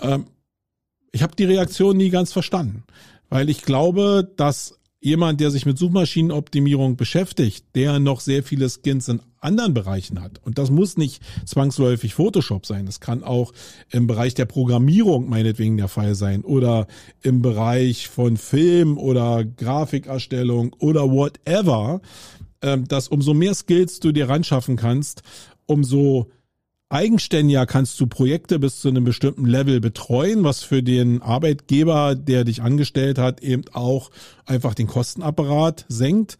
[0.00, 0.26] Ähm,
[1.12, 2.82] ich habe die Reaktion nie ganz verstanden,
[3.28, 9.08] weil ich glaube, dass jemand, der sich mit Suchmaschinenoptimierung beschäftigt, der noch sehr viele Skins
[9.08, 10.40] in anderen Bereichen hat.
[10.44, 12.86] Und das muss nicht zwangsläufig Photoshop sein.
[12.86, 13.52] Das kann auch
[13.90, 16.86] im Bereich der Programmierung meinetwegen der Fall sein oder
[17.20, 22.00] im Bereich von Film oder Grafikerstellung oder whatever,
[22.62, 25.22] ähm, dass umso mehr Skills du dir ran schaffen kannst,
[25.66, 26.30] umso
[26.92, 32.44] eigenständiger kannst du Projekte bis zu einem bestimmten Level betreuen, was für den Arbeitgeber, der
[32.44, 34.10] dich angestellt hat, eben auch
[34.46, 36.36] einfach den Kostenapparat senkt.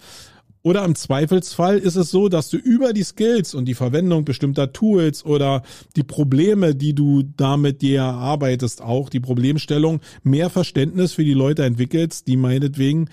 [0.65, 4.73] Oder im Zweifelsfall ist es so, dass du über die Skills und die Verwendung bestimmter
[4.73, 5.63] Tools oder
[5.97, 11.65] die Probleme, die du damit dir erarbeitest, auch die Problemstellung, mehr Verständnis für die Leute
[11.65, 13.09] entwickelst, die meinetwegen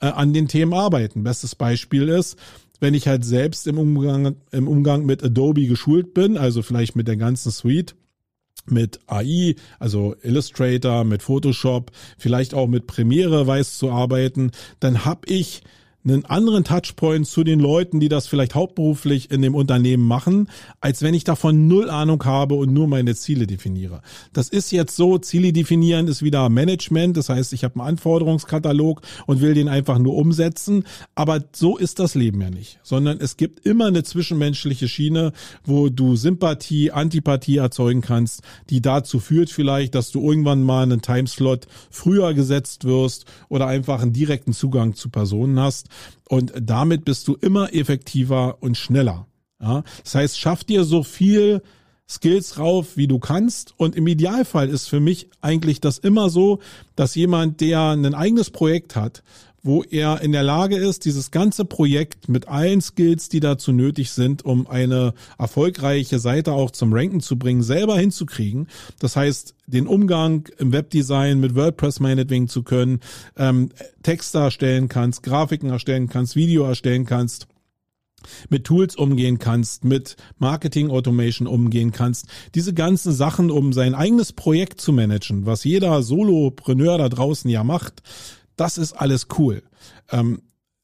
[0.00, 1.22] äh, an den Themen arbeiten.
[1.22, 2.38] Bestes Beispiel ist,
[2.80, 7.08] wenn ich halt selbst im Umgang, im Umgang mit Adobe geschult bin, also vielleicht mit
[7.08, 7.96] der ganzen Suite,
[8.68, 15.28] mit AI, also Illustrator, mit Photoshop, vielleicht auch mit Premiere weiß zu arbeiten, dann habe
[15.28, 15.62] ich
[16.06, 20.48] einen anderen Touchpoint zu den Leuten, die das vielleicht hauptberuflich in dem Unternehmen machen,
[20.80, 24.02] als wenn ich davon null Ahnung habe und nur meine Ziele definiere.
[24.32, 29.02] Das ist jetzt so, Ziele definieren ist wieder Management, das heißt, ich habe einen Anforderungskatalog
[29.26, 33.36] und will den einfach nur umsetzen, aber so ist das Leben ja nicht, sondern es
[33.36, 35.32] gibt immer eine zwischenmenschliche Schiene,
[35.64, 41.02] wo du Sympathie, Antipathie erzeugen kannst, die dazu führt vielleicht, dass du irgendwann mal einen
[41.02, 45.88] Timeslot früher gesetzt wirst oder einfach einen direkten Zugang zu Personen hast.
[46.28, 49.26] Und damit bist du immer effektiver und schneller.
[49.60, 49.84] Ja?
[50.02, 51.62] Das heißt, schaff dir so viel
[52.08, 53.74] Skills rauf, wie du kannst.
[53.76, 56.60] Und im Idealfall ist für mich eigentlich das immer so,
[56.94, 59.22] dass jemand, der ein eigenes Projekt hat,
[59.66, 64.12] wo er in der Lage ist, dieses ganze Projekt mit allen Skills, die dazu nötig
[64.12, 68.68] sind, um eine erfolgreiche Seite auch zum Ranken zu bringen, selber hinzukriegen.
[69.00, 73.00] Das heißt, den Umgang im Webdesign mit WordPress meinetwegen zu können,
[73.36, 73.70] ähm,
[74.04, 77.48] Texte erstellen kannst, Grafiken erstellen kannst, Video erstellen kannst
[78.48, 82.26] mit Tools umgehen kannst, mit Marketing Automation umgehen kannst.
[82.54, 87.64] Diese ganzen Sachen, um sein eigenes Projekt zu managen, was jeder Solopreneur da draußen ja
[87.64, 88.02] macht,
[88.56, 89.62] das ist alles cool.
[90.10, 90.42] Ähm,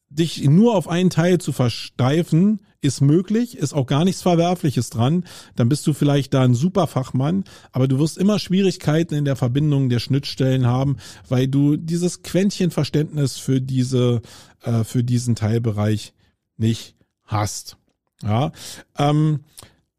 [0.09, 5.25] dich nur auf einen Teil zu versteifen, ist möglich, ist auch gar nichts Verwerfliches dran.
[5.55, 9.37] Dann bist du vielleicht da ein super Fachmann, aber du wirst immer Schwierigkeiten in der
[9.37, 10.97] Verbindung der Schnittstellen haben,
[11.29, 14.21] weil du dieses Quäntchen Verständnis für diese,
[14.63, 16.13] äh, für diesen Teilbereich
[16.57, 17.77] nicht hast.
[18.21, 18.51] Ja,
[18.97, 19.41] ähm,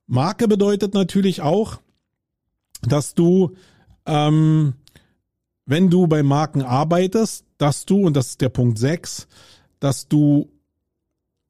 [0.07, 1.81] Marke bedeutet natürlich auch,
[2.83, 3.57] dass du,
[4.07, 4.75] ähm,
[5.67, 9.27] wenn du bei Marken arbeitest, dass du, und das ist der Punkt 6,
[9.81, 10.51] dass du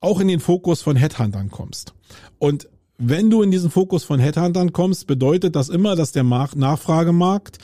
[0.01, 1.95] auch in den Fokus von Headhuntern kommst.
[2.39, 7.59] Und wenn du in diesen Fokus von Headhuntern kommst, bedeutet das immer, dass der Nachfragemarkt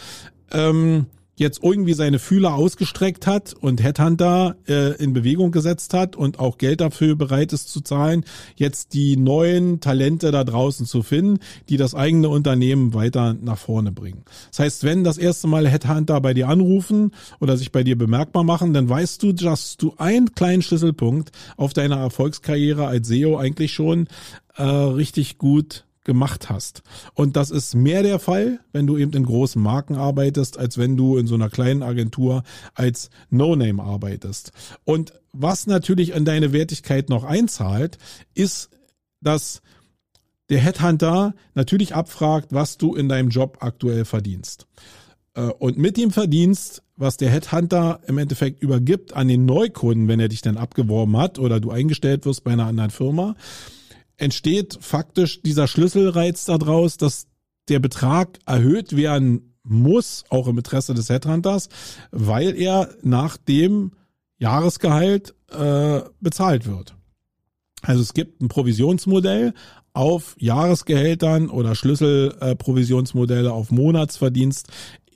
[0.50, 1.06] ähm,
[1.40, 6.58] jetzt irgendwie seine Fühler ausgestreckt hat und Headhunter äh, in Bewegung gesetzt hat und auch
[6.58, 8.24] Geld dafür bereit ist zu zahlen,
[8.56, 13.90] jetzt die neuen Talente da draußen zu finden, die das eigene Unternehmen weiter nach vorne
[13.90, 14.22] bringen.
[14.50, 18.44] Das heißt, wenn das erste Mal Headhunter bei dir anrufen oder sich bei dir bemerkbar
[18.44, 23.72] machen, dann weißt du, dass du einen kleinen Schlüsselpunkt auf deiner Erfolgskarriere als SEO eigentlich
[23.72, 24.08] schon
[24.56, 26.82] äh, richtig gut gemacht hast.
[27.14, 30.96] Und das ist mehr der Fall, wenn du eben in großen Marken arbeitest, als wenn
[30.96, 32.42] du in so einer kleinen Agentur
[32.74, 34.50] als No-Name arbeitest.
[34.84, 37.98] Und was natürlich an deine Wertigkeit noch einzahlt,
[38.34, 38.70] ist,
[39.20, 39.62] dass
[40.48, 44.66] der Headhunter natürlich abfragt, was du in deinem Job aktuell verdienst.
[45.34, 50.18] Äh, und mit dem Verdienst, was der Headhunter im Endeffekt übergibt an den Neukunden, wenn
[50.18, 53.36] er dich dann abgeworben hat oder du eingestellt wirst bei einer anderen Firma,
[54.20, 57.26] entsteht faktisch dieser Schlüsselreiz daraus, dass
[57.68, 61.68] der Betrag erhöht werden muss, auch im Interesse des Headhunters,
[62.10, 63.92] weil er nach dem
[64.38, 66.94] Jahresgehalt äh, bezahlt wird.
[67.82, 69.54] Also es gibt ein Provisionsmodell
[69.92, 74.68] auf Jahresgehältern oder Schlüsselprovisionsmodelle auf Monatsverdienst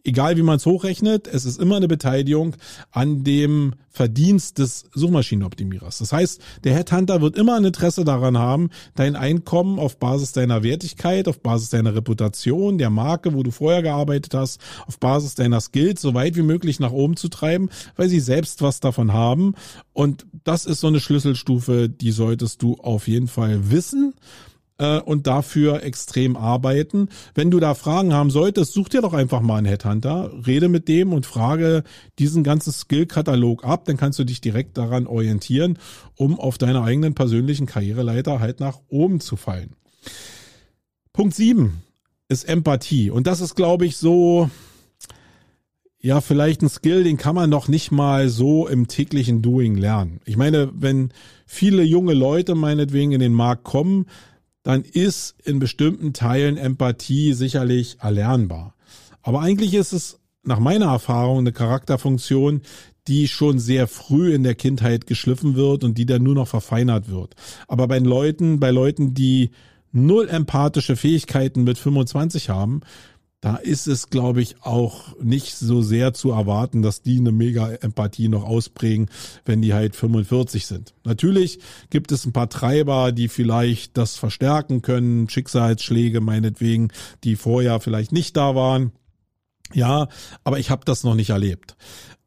[0.04, 2.56] egal wie man es hochrechnet, es ist immer eine Beteiligung
[2.92, 5.98] an dem Verdienst des Suchmaschinenoptimierers.
[5.98, 10.62] Das heißt, der Headhunter wird immer ein Interesse daran haben, dein Einkommen auf Basis deiner
[10.62, 15.60] Wertigkeit, auf Basis deiner Reputation, der Marke, wo du vorher gearbeitet hast, auf Basis deiner
[15.60, 19.54] Skills so weit wie möglich nach oben zu treiben, weil sie selbst was davon haben.
[19.92, 24.14] Und das ist so eine Schlüsselstufe, die solltest du auf jeden Fall wissen
[24.78, 27.08] äh, und dafür extrem arbeiten.
[27.34, 30.88] Wenn du da Fragen haben solltest, such dir doch einfach mal einen Headhunter, rede mit
[30.88, 31.84] dem und frage
[32.18, 35.78] diesen ganzen Skill-Katalog ab, dann kannst du dich direkt daran orientieren,
[36.16, 39.74] um auf deiner eigenen persönlichen Karriereleiter halt nach oben zu fallen.
[41.12, 41.82] Punkt sieben
[42.28, 43.10] ist Empathie.
[43.10, 44.50] Und das ist, glaube ich, so,
[46.00, 50.20] ja, vielleicht ein Skill, den kann man noch nicht mal so im täglichen Doing lernen.
[50.24, 51.12] Ich meine, wenn
[51.46, 54.06] viele junge Leute meinetwegen in den Markt kommen,
[54.64, 58.74] dann ist in bestimmten Teilen Empathie sicherlich erlernbar.
[59.22, 62.62] Aber eigentlich ist es nach meiner Erfahrung eine Charakterfunktion,
[63.06, 67.08] die schon sehr früh in der Kindheit geschliffen wird und die dann nur noch verfeinert
[67.08, 67.34] wird.
[67.68, 69.50] Aber bei Leuten, bei Leuten, die
[69.92, 72.80] null empathische Fähigkeiten mit 25 haben,
[73.44, 77.72] da ist es, glaube ich, auch nicht so sehr zu erwarten, dass die eine mega
[77.72, 79.10] Empathie noch ausprägen,
[79.44, 80.94] wenn die halt 45 sind.
[81.04, 81.58] Natürlich
[81.90, 86.88] gibt es ein paar Treiber, die vielleicht das verstärken können, Schicksalsschläge meinetwegen,
[87.22, 88.92] die vorher vielleicht nicht da waren.
[89.74, 90.08] Ja,
[90.42, 91.76] aber ich habe das noch nicht erlebt.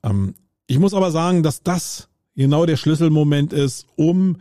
[0.03, 0.36] Ähm,
[0.67, 4.38] ich muss aber sagen, dass das genau der Schlüsselmoment ist, um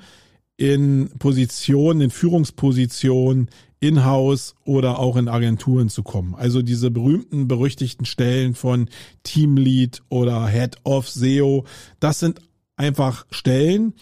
[0.57, 3.51] in Positionen, in Führungspositionen
[3.81, 6.35] in-house oder auch in Agenturen zu kommen.
[6.35, 8.89] Also diese berühmten, berüchtigten Stellen von
[9.23, 11.65] Teamlead oder Head of SEO,
[12.01, 12.41] das sind
[12.77, 13.95] einfach Stellen,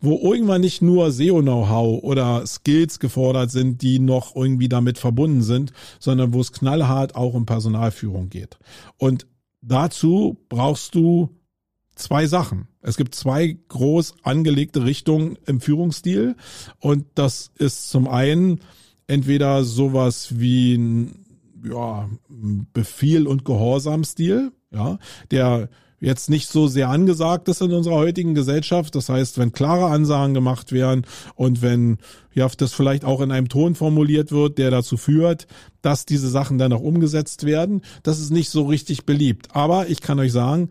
[0.00, 5.72] wo irgendwann nicht nur SEO-Know-how oder Skills gefordert sind, die noch irgendwie damit verbunden sind,
[6.00, 8.58] sondern wo es knallhart auch um Personalführung geht.
[8.98, 9.26] Und
[9.60, 11.30] dazu brauchst du
[11.94, 12.66] zwei Sachen.
[12.82, 16.36] Es gibt zwei groß angelegte Richtungen im Führungsstil
[16.78, 18.60] und das ist zum einen
[19.06, 21.24] entweder sowas wie ein
[21.64, 22.08] ja,
[22.72, 24.98] Befehl- und Gehorsamstil, ja,
[25.30, 25.68] der
[26.00, 28.94] jetzt nicht so sehr angesagt ist in unserer heutigen Gesellschaft.
[28.96, 31.06] Das heißt, wenn klare Ansagen gemacht werden
[31.36, 31.98] und wenn
[32.34, 35.46] ja das vielleicht auch in einem Ton formuliert wird, der dazu führt,
[35.80, 39.54] dass diese Sachen dann auch umgesetzt werden, das ist nicht so richtig beliebt.
[39.54, 40.70] Aber ich kann euch sagen,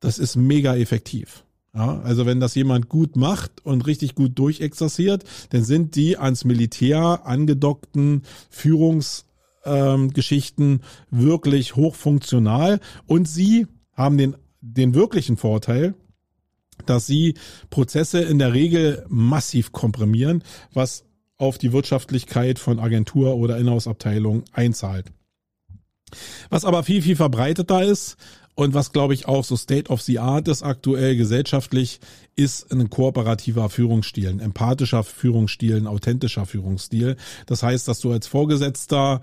[0.00, 1.45] das ist mega effektiv.
[1.76, 6.46] Ja, also wenn das jemand gut macht und richtig gut durchexerziert, dann sind die ans
[6.46, 15.94] Militär angedockten Führungsgeschichten ähm, wirklich hochfunktional und sie haben den, den wirklichen Vorteil,
[16.86, 17.34] dass sie
[17.68, 21.04] Prozesse in der Regel massiv komprimieren, was
[21.36, 25.12] auf die Wirtschaftlichkeit von Agentur oder Inhouse-Abteilung einzahlt.
[26.48, 28.16] Was aber viel, viel verbreiteter ist
[28.56, 32.00] und was, glaube ich, auch so State of the Art ist aktuell gesellschaftlich,
[32.36, 37.16] ist ein kooperativer Führungsstil, ein empathischer Führungsstil, ein authentischer Führungsstil.
[37.44, 39.20] Das heißt, dass du als Vorgesetzter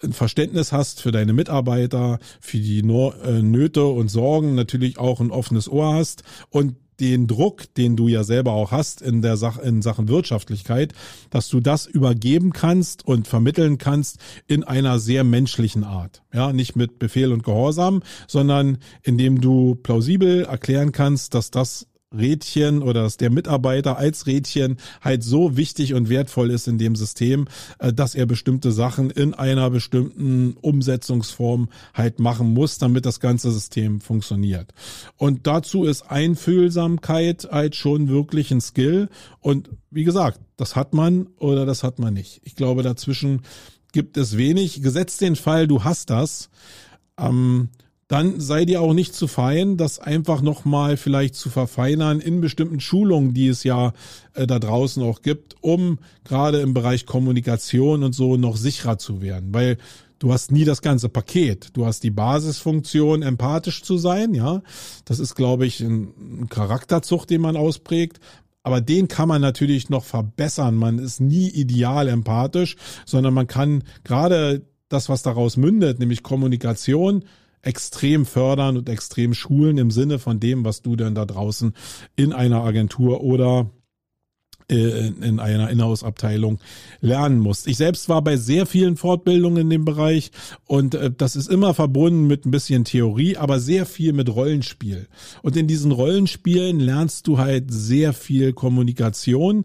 [0.00, 5.32] ein Verständnis hast für deine Mitarbeiter, für die äh, Nöte und Sorgen, natürlich auch ein
[5.32, 9.62] offenes Ohr hast und den Druck, den du ja selber auch hast in der Sache,
[9.62, 10.92] in Sachen Wirtschaftlichkeit,
[11.30, 16.22] dass du das übergeben kannst und vermitteln kannst in einer sehr menschlichen Art.
[16.32, 21.86] Ja, nicht mit Befehl und Gehorsam, sondern indem du plausibel erklären kannst, dass das
[22.16, 26.96] Rädchen oder dass der Mitarbeiter als Rädchen halt so wichtig und wertvoll ist in dem
[26.96, 27.46] System,
[27.78, 33.50] äh, dass er bestimmte Sachen in einer bestimmten Umsetzungsform halt machen muss, damit das ganze
[33.50, 34.72] System funktioniert.
[35.16, 39.08] Und dazu ist Einfühlsamkeit halt schon wirklich ein Skill.
[39.40, 42.40] Und wie gesagt, das hat man oder das hat man nicht.
[42.44, 43.42] Ich glaube, dazwischen
[43.92, 44.82] gibt es wenig.
[44.82, 46.50] Gesetzt den Fall, du hast das.
[47.18, 47.68] Ähm,
[48.12, 52.78] dann sei dir auch nicht zu fein, das einfach nochmal vielleicht zu verfeinern in bestimmten
[52.78, 53.94] Schulungen, die es ja
[54.34, 59.22] äh, da draußen auch gibt, um gerade im Bereich Kommunikation und so noch sicherer zu
[59.22, 59.54] werden.
[59.54, 59.78] Weil
[60.18, 61.70] du hast nie das ganze Paket.
[61.72, 64.60] Du hast die Basisfunktion, empathisch zu sein, ja.
[65.06, 68.20] Das ist, glaube ich, ein, Charakterzug, den man ausprägt.
[68.62, 70.76] Aber den kann man natürlich noch verbessern.
[70.76, 77.24] Man ist nie ideal empathisch, sondern man kann gerade das, was daraus mündet, nämlich Kommunikation,
[77.62, 81.74] extrem fördern und extrem schulen im Sinne von dem, was du denn da draußen
[82.16, 83.70] in einer Agentur oder
[84.68, 86.58] äh, in einer Inhouse-Abteilung
[87.00, 87.66] lernen musst.
[87.66, 90.30] Ich selbst war bei sehr vielen Fortbildungen in dem Bereich
[90.66, 95.08] und äh, das ist immer verbunden mit ein bisschen Theorie, aber sehr viel mit Rollenspiel.
[95.42, 99.64] Und in diesen Rollenspielen lernst du halt sehr viel Kommunikation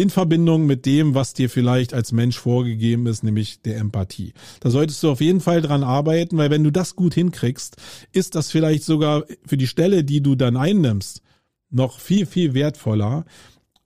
[0.00, 4.32] in Verbindung mit dem, was dir vielleicht als Mensch vorgegeben ist, nämlich der Empathie.
[4.60, 7.76] Da solltest du auf jeden Fall dran arbeiten, weil wenn du das gut hinkriegst,
[8.12, 11.20] ist das vielleicht sogar für die Stelle, die du dann einnimmst,
[11.68, 13.26] noch viel, viel wertvoller,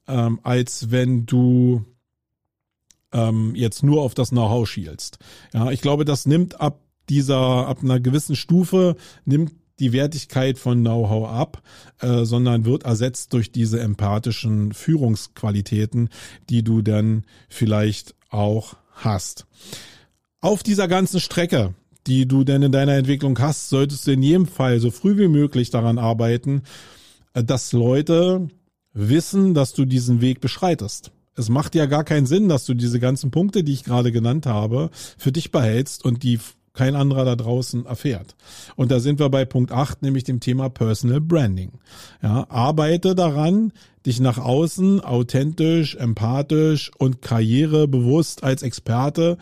[0.07, 1.85] ähm, als wenn du
[3.13, 5.19] ähm, jetzt nur auf das Know-how schielst.
[5.53, 8.95] Ja, ich glaube, das nimmt ab dieser, ab einer gewissen Stufe,
[9.25, 11.63] nimmt die Wertigkeit von Know-how ab,
[12.01, 16.11] äh, sondern wird ersetzt durch diese empathischen Führungsqualitäten,
[16.49, 19.47] die du dann vielleicht auch hast.
[20.41, 21.75] Auf dieser ganzen Strecke,
[22.07, 25.29] die du denn in deiner Entwicklung hast, solltest du in jedem Fall so früh wie
[25.29, 26.63] möglich daran arbeiten,
[27.33, 28.49] äh, dass Leute
[28.93, 31.11] wissen, dass du diesen Weg beschreitest.
[31.37, 34.47] Es macht ja gar keinen Sinn, dass du diese ganzen Punkte, die ich gerade genannt
[34.47, 36.39] habe, für dich behältst und die
[36.75, 38.35] kein anderer da draußen erfährt.
[38.77, 41.73] Und da sind wir bei Punkt 8, nämlich dem Thema Personal Branding.
[42.21, 43.73] Ja, arbeite daran,
[44.05, 49.39] dich nach außen authentisch, empathisch und karrierebewusst als Experte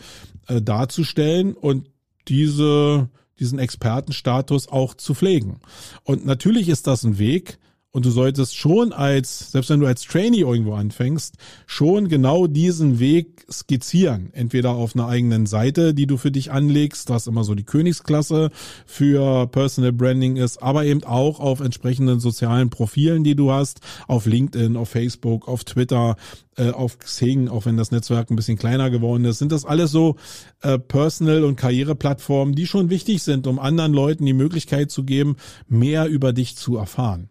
[0.47, 1.89] äh, darzustellen und
[2.27, 3.09] diese,
[3.39, 5.59] diesen Expertenstatus auch zu pflegen.
[6.03, 7.57] Und natürlich ist das ein Weg,
[7.93, 11.35] und du solltest schon als, selbst wenn du als Trainee irgendwo anfängst,
[11.67, 14.31] schon genau diesen Weg skizzieren.
[14.33, 18.49] Entweder auf einer eigenen Seite, die du für dich anlegst, was immer so die Königsklasse
[18.87, 24.25] für Personal Branding ist, aber eben auch auf entsprechenden sozialen Profilen, die du hast, auf
[24.25, 26.15] LinkedIn, auf Facebook, auf Twitter,
[26.57, 29.91] äh, auf Xing, auch wenn das Netzwerk ein bisschen kleiner geworden ist, sind das alles
[29.91, 30.15] so
[30.61, 35.35] äh, Personal- und Karriereplattformen, die schon wichtig sind, um anderen Leuten die Möglichkeit zu geben,
[35.67, 37.29] mehr über dich zu erfahren.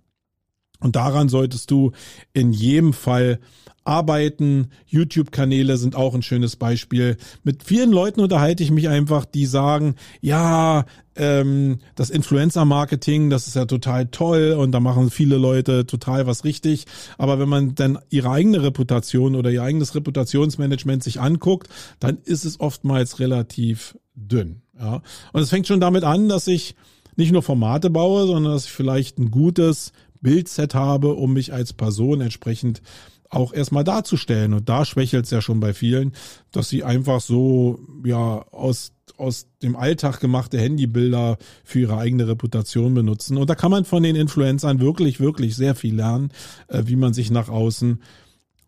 [0.82, 1.92] Und daran solltest du
[2.32, 3.38] in jedem Fall
[3.84, 4.68] arbeiten.
[4.86, 7.16] YouTube-Kanäle sind auch ein schönes Beispiel.
[7.42, 10.84] Mit vielen Leuten unterhalte ich mich einfach, die sagen, ja,
[11.16, 16.44] ähm, das Influencer-Marketing, das ist ja total toll und da machen viele Leute total was
[16.44, 16.86] richtig.
[17.18, 21.68] Aber wenn man dann ihre eigene Reputation oder ihr eigenes Reputationsmanagement sich anguckt,
[21.98, 24.62] dann ist es oftmals relativ dünn.
[24.78, 25.02] Ja.
[25.32, 26.76] Und es fängt schon damit an, dass ich
[27.16, 29.92] nicht nur Formate baue, sondern dass ich vielleicht ein gutes
[30.22, 32.80] Bildset habe, um mich als Person entsprechend
[33.28, 34.52] auch erstmal darzustellen.
[34.54, 36.12] Und da schwächelt es ja schon bei vielen,
[36.50, 42.94] dass sie einfach so, ja, aus, aus dem Alltag gemachte Handybilder für ihre eigene Reputation
[42.94, 43.38] benutzen.
[43.38, 46.30] Und da kann man von den Influencern wirklich, wirklich sehr viel lernen,
[46.68, 48.02] äh, wie man sich nach außen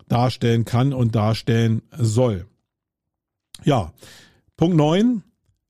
[0.09, 2.47] darstellen kann und darstellen soll.
[3.65, 3.93] Ja,
[4.57, 5.23] Punkt neun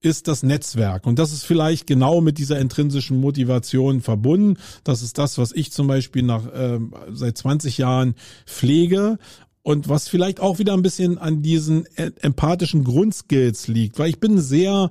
[0.05, 1.07] ist das Netzwerk.
[1.07, 4.59] Und das ist vielleicht genau mit dieser intrinsischen Motivation verbunden.
[4.85, 6.79] Das ist das, was ich zum Beispiel nach äh,
[7.13, 8.15] seit 20 Jahren
[8.47, 9.19] pflege
[9.63, 14.21] und was vielleicht auch wieder ein bisschen an diesen äh, empathischen Grundskills liegt, weil ich
[14.21, 14.91] bin sehr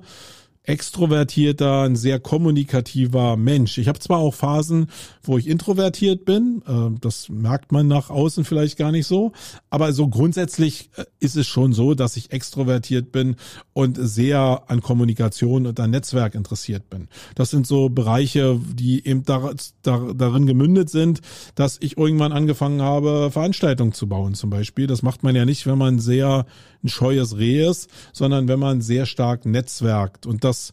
[0.64, 3.76] extrovertierter, ein sehr kommunikativer Mensch.
[3.76, 4.88] Ich habe zwar auch Phasen,
[5.22, 9.32] wo ich introvertiert bin, äh, das merkt man nach außen vielleicht gar nicht so,
[9.68, 13.36] aber so grundsätzlich äh, ist es schon so, dass ich extrovertiert bin
[13.74, 17.08] und sehr an Kommunikation und an Netzwerk interessiert bin.
[17.34, 21.20] Das sind so Bereiche, die eben darin gemündet sind,
[21.56, 24.86] dass ich irgendwann angefangen habe, Veranstaltungen zu bauen zum Beispiel.
[24.86, 26.46] Das macht man ja nicht, wenn man sehr
[26.82, 30.26] ein scheues Reh ist, sondern wenn man sehr stark netzwerkt.
[30.26, 30.72] Und das else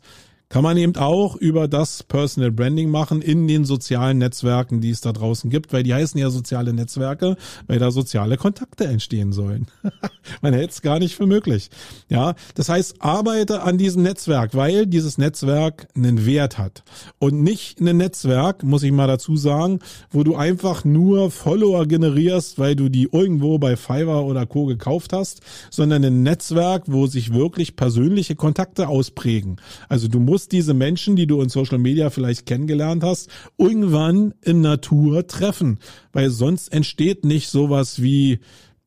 [0.51, 4.99] kann man eben auch über das Personal Branding machen in den sozialen Netzwerken, die es
[4.99, 7.37] da draußen gibt, weil die heißen ja soziale Netzwerke,
[7.67, 9.67] weil da soziale Kontakte entstehen sollen.
[10.41, 11.69] man hält es gar nicht für möglich.
[12.09, 16.83] Ja, das heißt, arbeite an diesem Netzwerk, weil dieses Netzwerk einen Wert hat
[17.17, 19.79] und nicht ein Netzwerk, muss ich mal dazu sagen,
[20.09, 25.13] wo du einfach nur Follower generierst, weil du die irgendwo bei Fiverr oder Co gekauft
[25.13, 25.39] hast,
[25.69, 29.55] sondern ein Netzwerk, wo sich wirklich persönliche Kontakte ausprägen.
[29.87, 33.29] Also du musst musst diese Menschen, die du in Social Media vielleicht kennengelernt hast,
[33.59, 35.77] irgendwann in Natur treffen,
[36.13, 38.39] weil sonst entsteht nicht sowas wie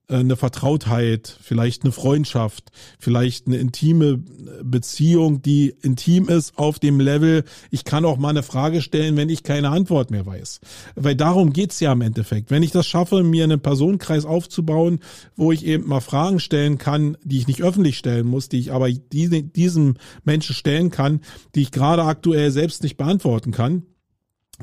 [0.08, 4.22] eine Vertrautheit, vielleicht eine Freundschaft, vielleicht eine intime
[4.62, 9.30] Beziehung, die intim ist auf dem Level, ich kann auch mal eine Frage stellen, wenn
[9.30, 10.60] ich keine Antwort mehr weiß.
[10.94, 12.50] Weil darum geht's ja im Endeffekt.
[12.50, 15.00] Wenn ich das schaffe, mir einen Personenkreis aufzubauen,
[15.36, 18.72] wo ich eben mal Fragen stellen kann, die ich nicht öffentlich stellen muss, die ich
[18.72, 21.20] aber diesem Menschen stellen kann,
[21.54, 23.84] die ich gerade aktuell selbst nicht beantworten kann,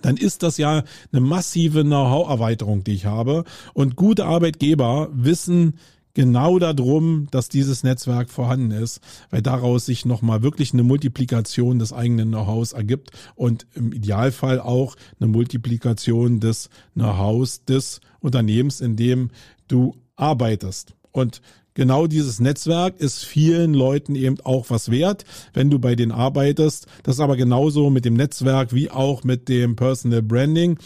[0.01, 3.43] dann ist das ja eine massive Know-how-Erweiterung, die ich habe.
[3.73, 5.75] Und gute Arbeitgeber wissen
[6.13, 11.93] genau darum, dass dieses Netzwerk vorhanden ist, weil daraus sich nochmal wirklich eine Multiplikation des
[11.93, 19.29] eigenen Know-hows ergibt und im Idealfall auch eine Multiplikation des Know-hows des Unternehmens, in dem
[19.67, 20.93] du arbeitest.
[21.11, 21.41] Und
[21.73, 26.87] genau dieses Netzwerk ist vielen Leuten eben auch was wert, wenn du bei denen arbeitest.
[27.03, 30.77] Das ist aber genauso mit dem Netzwerk wie auch mit dem Personal Branding.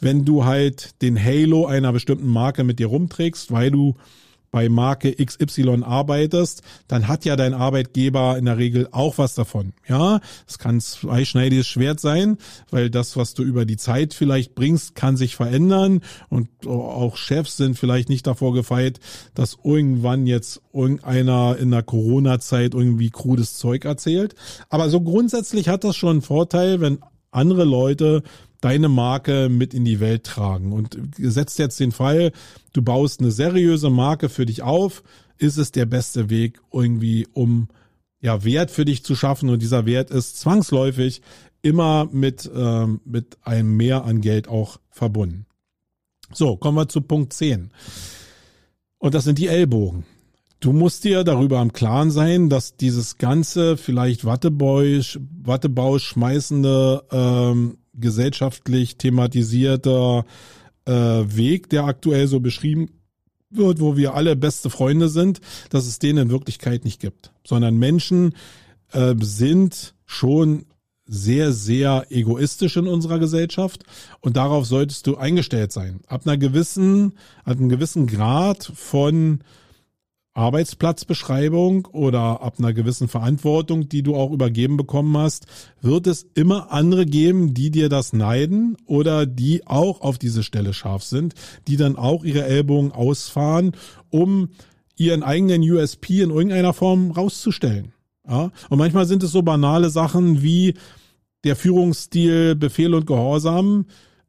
[0.00, 3.94] Wenn du halt den Halo einer bestimmten Marke mit dir rumträgst, weil du
[4.54, 9.72] bei Marke XY arbeitest, dann hat ja dein Arbeitgeber in der Regel auch was davon.
[9.88, 12.38] Ja, es kann zweischneidiges Schwert sein,
[12.70, 17.56] weil das, was du über die Zeit vielleicht bringst, kann sich verändern und auch Chefs
[17.56, 19.00] sind vielleicht nicht davor gefeit,
[19.34, 24.36] dass irgendwann jetzt irgendeiner in der Corona-Zeit irgendwie krudes Zeug erzählt.
[24.68, 27.00] Aber so grundsätzlich hat das schon einen Vorteil, wenn
[27.32, 28.22] andere Leute
[28.64, 30.72] deine Marke mit in die Welt tragen.
[30.72, 32.32] Und setzt jetzt den Fall,
[32.72, 35.02] du baust eine seriöse Marke für dich auf,
[35.36, 37.68] ist es der beste Weg irgendwie, um
[38.20, 39.50] ja Wert für dich zu schaffen.
[39.50, 41.20] Und dieser Wert ist zwangsläufig
[41.60, 45.46] immer mit, ähm, mit einem Mehr an Geld auch verbunden.
[46.32, 47.70] So, kommen wir zu Punkt 10.
[48.98, 50.04] Und das sind die Ellbogen.
[50.60, 57.76] Du musst dir darüber im Klaren sein, dass dieses ganze vielleicht Wattebausch, Wattebausch schmeißende ähm,
[57.94, 60.24] gesellschaftlich thematisierter
[60.86, 62.90] äh, Weg, der aktuell so beschrieben
[63.50, 65.40] wird, wo wir alle beste Freunde sind,
[65.70, 68.34] dass es den in Wirklichkeit nicht gibt, sondern Menschen
[68.92, 70.66] äh, sind schon
[71.06, 73.84] sehr, sehr egoistisch in unserer Gesellschaft
[74.20, 76.00] und darauf solltest du eingestellt sein.
[76.06, 77.12] Ab einer gewissen,
[77.44, 79.40] ab einem gewissen Grad von
[80.34, 85.46] Arbeitsplatzbeschreibung oder ab einer gewissen Verantwortung, die du auch übergeben bekommen hast,
[85.80, 90.72] wird es immer andere geben, die dir das neiden oder die auch auf diese Stelle
[90.72, 91.34] scharf sind,
[91.68, 93.72] die dann auch ihre Ellbogen ausfahren,
[94.10, 94.48] um
[94.96, 97.92] ihren eigenen USP in irgendeiner Form rauszustellen.
[98.28, 98.50] Ja?
[98.68, 100.74] Und manchmal sind es so banale Sachen wie
[101.44, 103.86] der Führungsstil Befehl und Gehorsam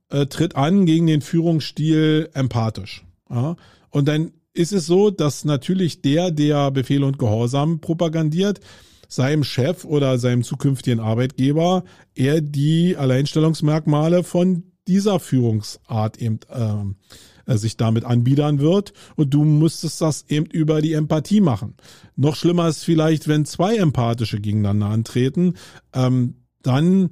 [0.10, 3.06] äh, tritt an gegen den Führungsstil empathisch.
[3.30, 3.56] Ja?
[3.90, 8.62] Und dann ist es so, dass natürlich der, der Befehl und Gehorsam propagandiert,
[9.08, 11.84] seinem Chef oder seinem zukünftigen Arbeitgeber
[12.16, 20.02] er die Alleinstellungsmerkmale von dieser Führungsart eben äh, sich damit anbiedern wird und du müsstest
[20.02, 21.76] das eben über die Empathie machen.
[22.16, 25.54] Noch schlimmer ist vielleicht, wenn zwei empathische gegeneinander antreten,
[25.94, 27.12] ähm, dann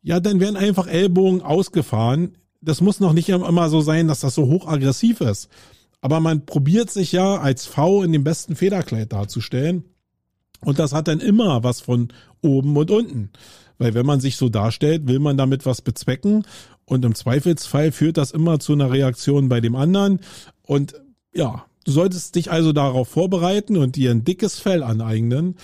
[0.00, 2.38] ja, dann werden einfach Ellbogen ausgefahren.
[2.60, 5.48] Das muss noch nicht immer so sein, dass das so hochaggressiv ist.
[6.00, 9.84] Aber man probiert sich ja als V in dem besten Federkleid darzustellen.
[10.60, 12.08] Und das hat dann immer was von
[12.42, 13.30] oben und unten.
[13.78, 16.44] Weil wenn man sich so darstellt, will man damit was bezwecken.
[16.84, 20.20] Und im Zweifelsfall führt das immer zu einer Reaktion bei dem anderen.
[20.62, 20.94] Und
[21.32, 25.56] ja, du solltest dich also darauf vorbereiten und dir ein dickes Fell aneignen,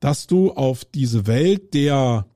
[0.00, 2.26] dass du auf diese Welt der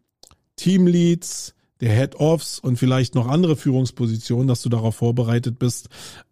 [0.57, 5.88] Teamleads, der Head-Offs und vielleicht noch andere Führungspositionen, dass du darauf vorbereitet bist,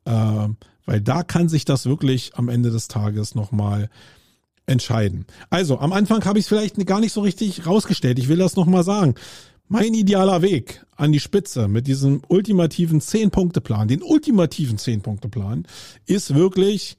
[0.07, 0.49] äh,
[0.87, 3.89] weil da kann sich das wirklich am Ende des Tages nochmal
[4.67, 5.27] entscheiden.
[5.51, 8.19] Also, am Anfang habe ich es vielleicht gar nicht so richtig rausgestellt.
[8.19, 9.15] Ich will das nochmal sagen.
[9.67, 15.67] Mein idealer Weg an die Spitze mit diesem ultimativen Zehn-Punkte-Plan, den ultimativen Zehn-Punkte-Plan,
[16.07, 16.97] ist wirklich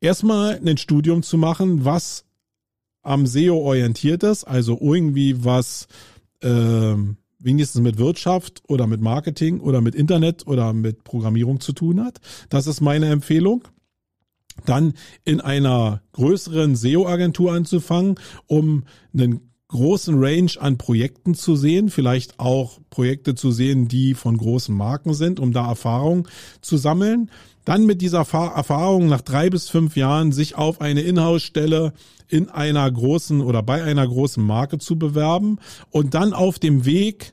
[0.00, 2.24] erstmal ein Studium zu machen, was
[3.02, 5.86] am SEO orientiert ist, also irgendwie was
[6.42, 6.94] äh,
[7.40, 12.18] wenigstens mit Wirtschaft oder mit Marketing oder mit Internet oder mit Programmierung zu tun hat.
[12.48, 13.64] Das ist meine Empfehlung.
[14.66, 18.16] Dann in einer größeren SEO-Agentur anzufangen,
[18.46, 24.36] um einen großen Range an Projekten zu sehen, vielleicht auch Projekte zu sehen, die von
[24.36, 26.26] großen Marken sind, um da Erfahrung
[26.60, 27.30] zu sammeln.
[27.64, 31.92] Dann mit dieser Erfahrung nach drei bis fünf Jahren sich auf eine Inhouse-Stelle
[32.28, 35.58] in einer großen oder bei einer großen Marke zu bewerben
[35.90, 37.32] und dann auf dem Weg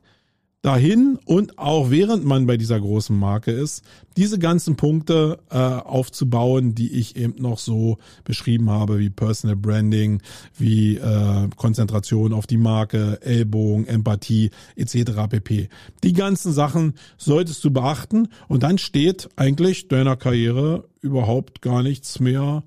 [0.61, 3.83] dahin und auch während man bei dieser großen Marke ist,
[4.17, 10.21] diese ganzen Punkte äh, aufzubauen, die ich eben noch so beschrieben habe, wie Personal Branding,
[10.57, 15.11] wie äh, Konzentration auf die Marke, Ellbogen, Empathie etc.
[15.29, 15.69] pp.
[16.03, 22.19] Die ganzen Sachen solltest du beachten und dann steht eigentlich deiner Karriere überhaupt gar nichts
[22.19, 22.63] mehr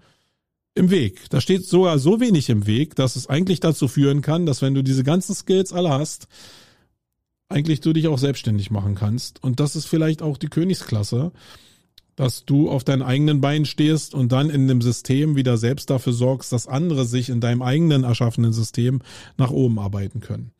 [0.75, 1.29] im Weg.
[1.31, 4.75] Da steht sogar so wenig im Weg, dass es eigentlich dazu führen kann, dass wenn
[4.75, 6.29] du diese ganzen Skills alle hast,
[7.51, 9.43] eigentlich du dich auch selbstständig machen kannst.
[9.43, 11.33] Und das ist vielleicht auch die Königsklasse,
[12.17, 16.13] dass du auf deinen eigenen Beinen stehst und dann in dem System wieder selbst dafür
[16.13, 19.01] sorgst, dass andere sich in deinem eigenen erschaffenen System
[19.37, 20.53] nach oben arbeiten können.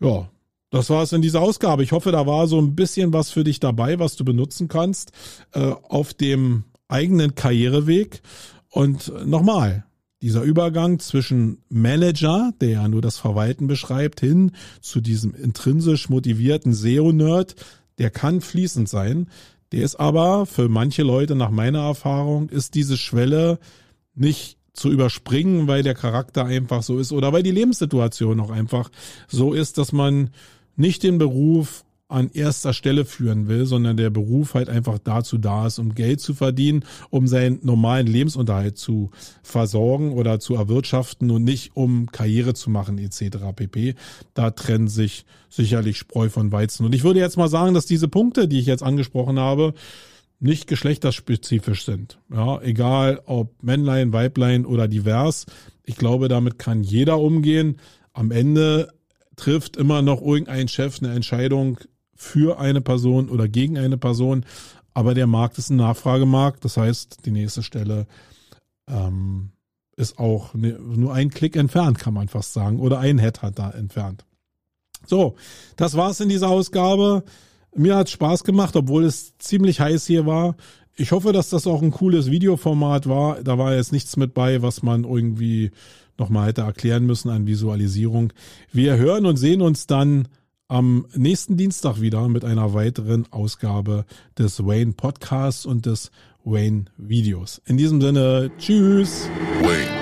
[0.00, 0.28] Ja,
[0.70, 1.82] das war es in dieser Ausgabe.
[1.82, 5.12] Ich hoffe, da war so ein bisschen was für dich dabei, was du benutzen kannst
[5.52, 8.20] äh, auf dem eigenen Karriereweg.
[8.70, 9.84] Und nochmal,
[10.22, 16.74] dieser Übergang zwischen Manager, der ja nur das Verwalten beschreibt, hin zu diesem intrinsisch motivierten
[16.74, 17.54] SEO-Nerd,
[17.98, 19.28] der kann fließend sein.
[19.72, 23.58] Der ist aber für manche Leute nach meiner Erfahrung, ist diese Schwelle
[24.14, 28.90] nicht zu überspringen, weil der Charakter einfach so ist oder weil die Lebenssituation auch einfach
[29.26, 30.30] so ist, dass man
[30.76, 35.66] nicht den Beruf an erster Stelle führen will, sondern der Beruf halt einfach dazu da
[35.66, 39.10] ist, um Geld zu verdienen, um seinen normalen Lebensunterhalt zu
[39.42, 43.38] versorgen oder zu erwirtschaften und nicht um Karriere zu machen etc.
[43.54, 43.94] pp.
[44.32, 46.86] Da trennen sich sicherlich Spreu von Weizen.
[46.86, 49.74] Und ich würde jetzt mal sagen, dass diese Punkte, die ich jetzt angesprochen habe,
[50.40, 52.18] nicht geschlechterspezifisch sind.
[52.32, 55.46] Ja, egal ob Männlein, Weiblein oder divers.
[55.84, 57.78] Ich glaube, damit kann jeder umgehen.
[58.12, 58.88] Am Ende
[59.36, 61.78] trifft immer noch irgendein Chef eine Entscheidung
[62.18, 64.44] für eine Person oder gegen eine Person.
[64.92, 66.64] Aber der Markt ist ein Nachfragemarkt.
[66.64, 68.06] Das heißt, die nächste Stelle
[68.90, 69.50] ähm,
[69.96, 72.80] ist auch ne, nur ein Klick entfernt, kann man fast sagen.
[72.80, 74.24] Oder ein Head hat da entfernt.
[75.06, 75.36] So,
[75.76, 77.22] das war's in dieser Ausgabe.
[77.74, 80.56] Mir hat Spaß gemacht, obwohl es ziemlich heiß hier war.
[80.96, 83.40] Ich hoffe, dass das auch ein cooles Videoformat war.
[83.44, 85.70] Da war jetzt nichts mit bei, was man irgendwie
[86.18, 88.32] nochmal hätte erklären müssen an Visualisierung.
[88.72, 90.26] Wir hören und sehen uns dann
[90.68, 94.04] am nächsten Dienstag wieder mit einer weiteren Ausgabe
[94.38, 96.10] des Wayne Podcasts und des
[96.44, 97.60] Wayne Videos.
[97.66, 99.28] In diesem Sinne, tschüss.
[99.62, 99.97] Wayne.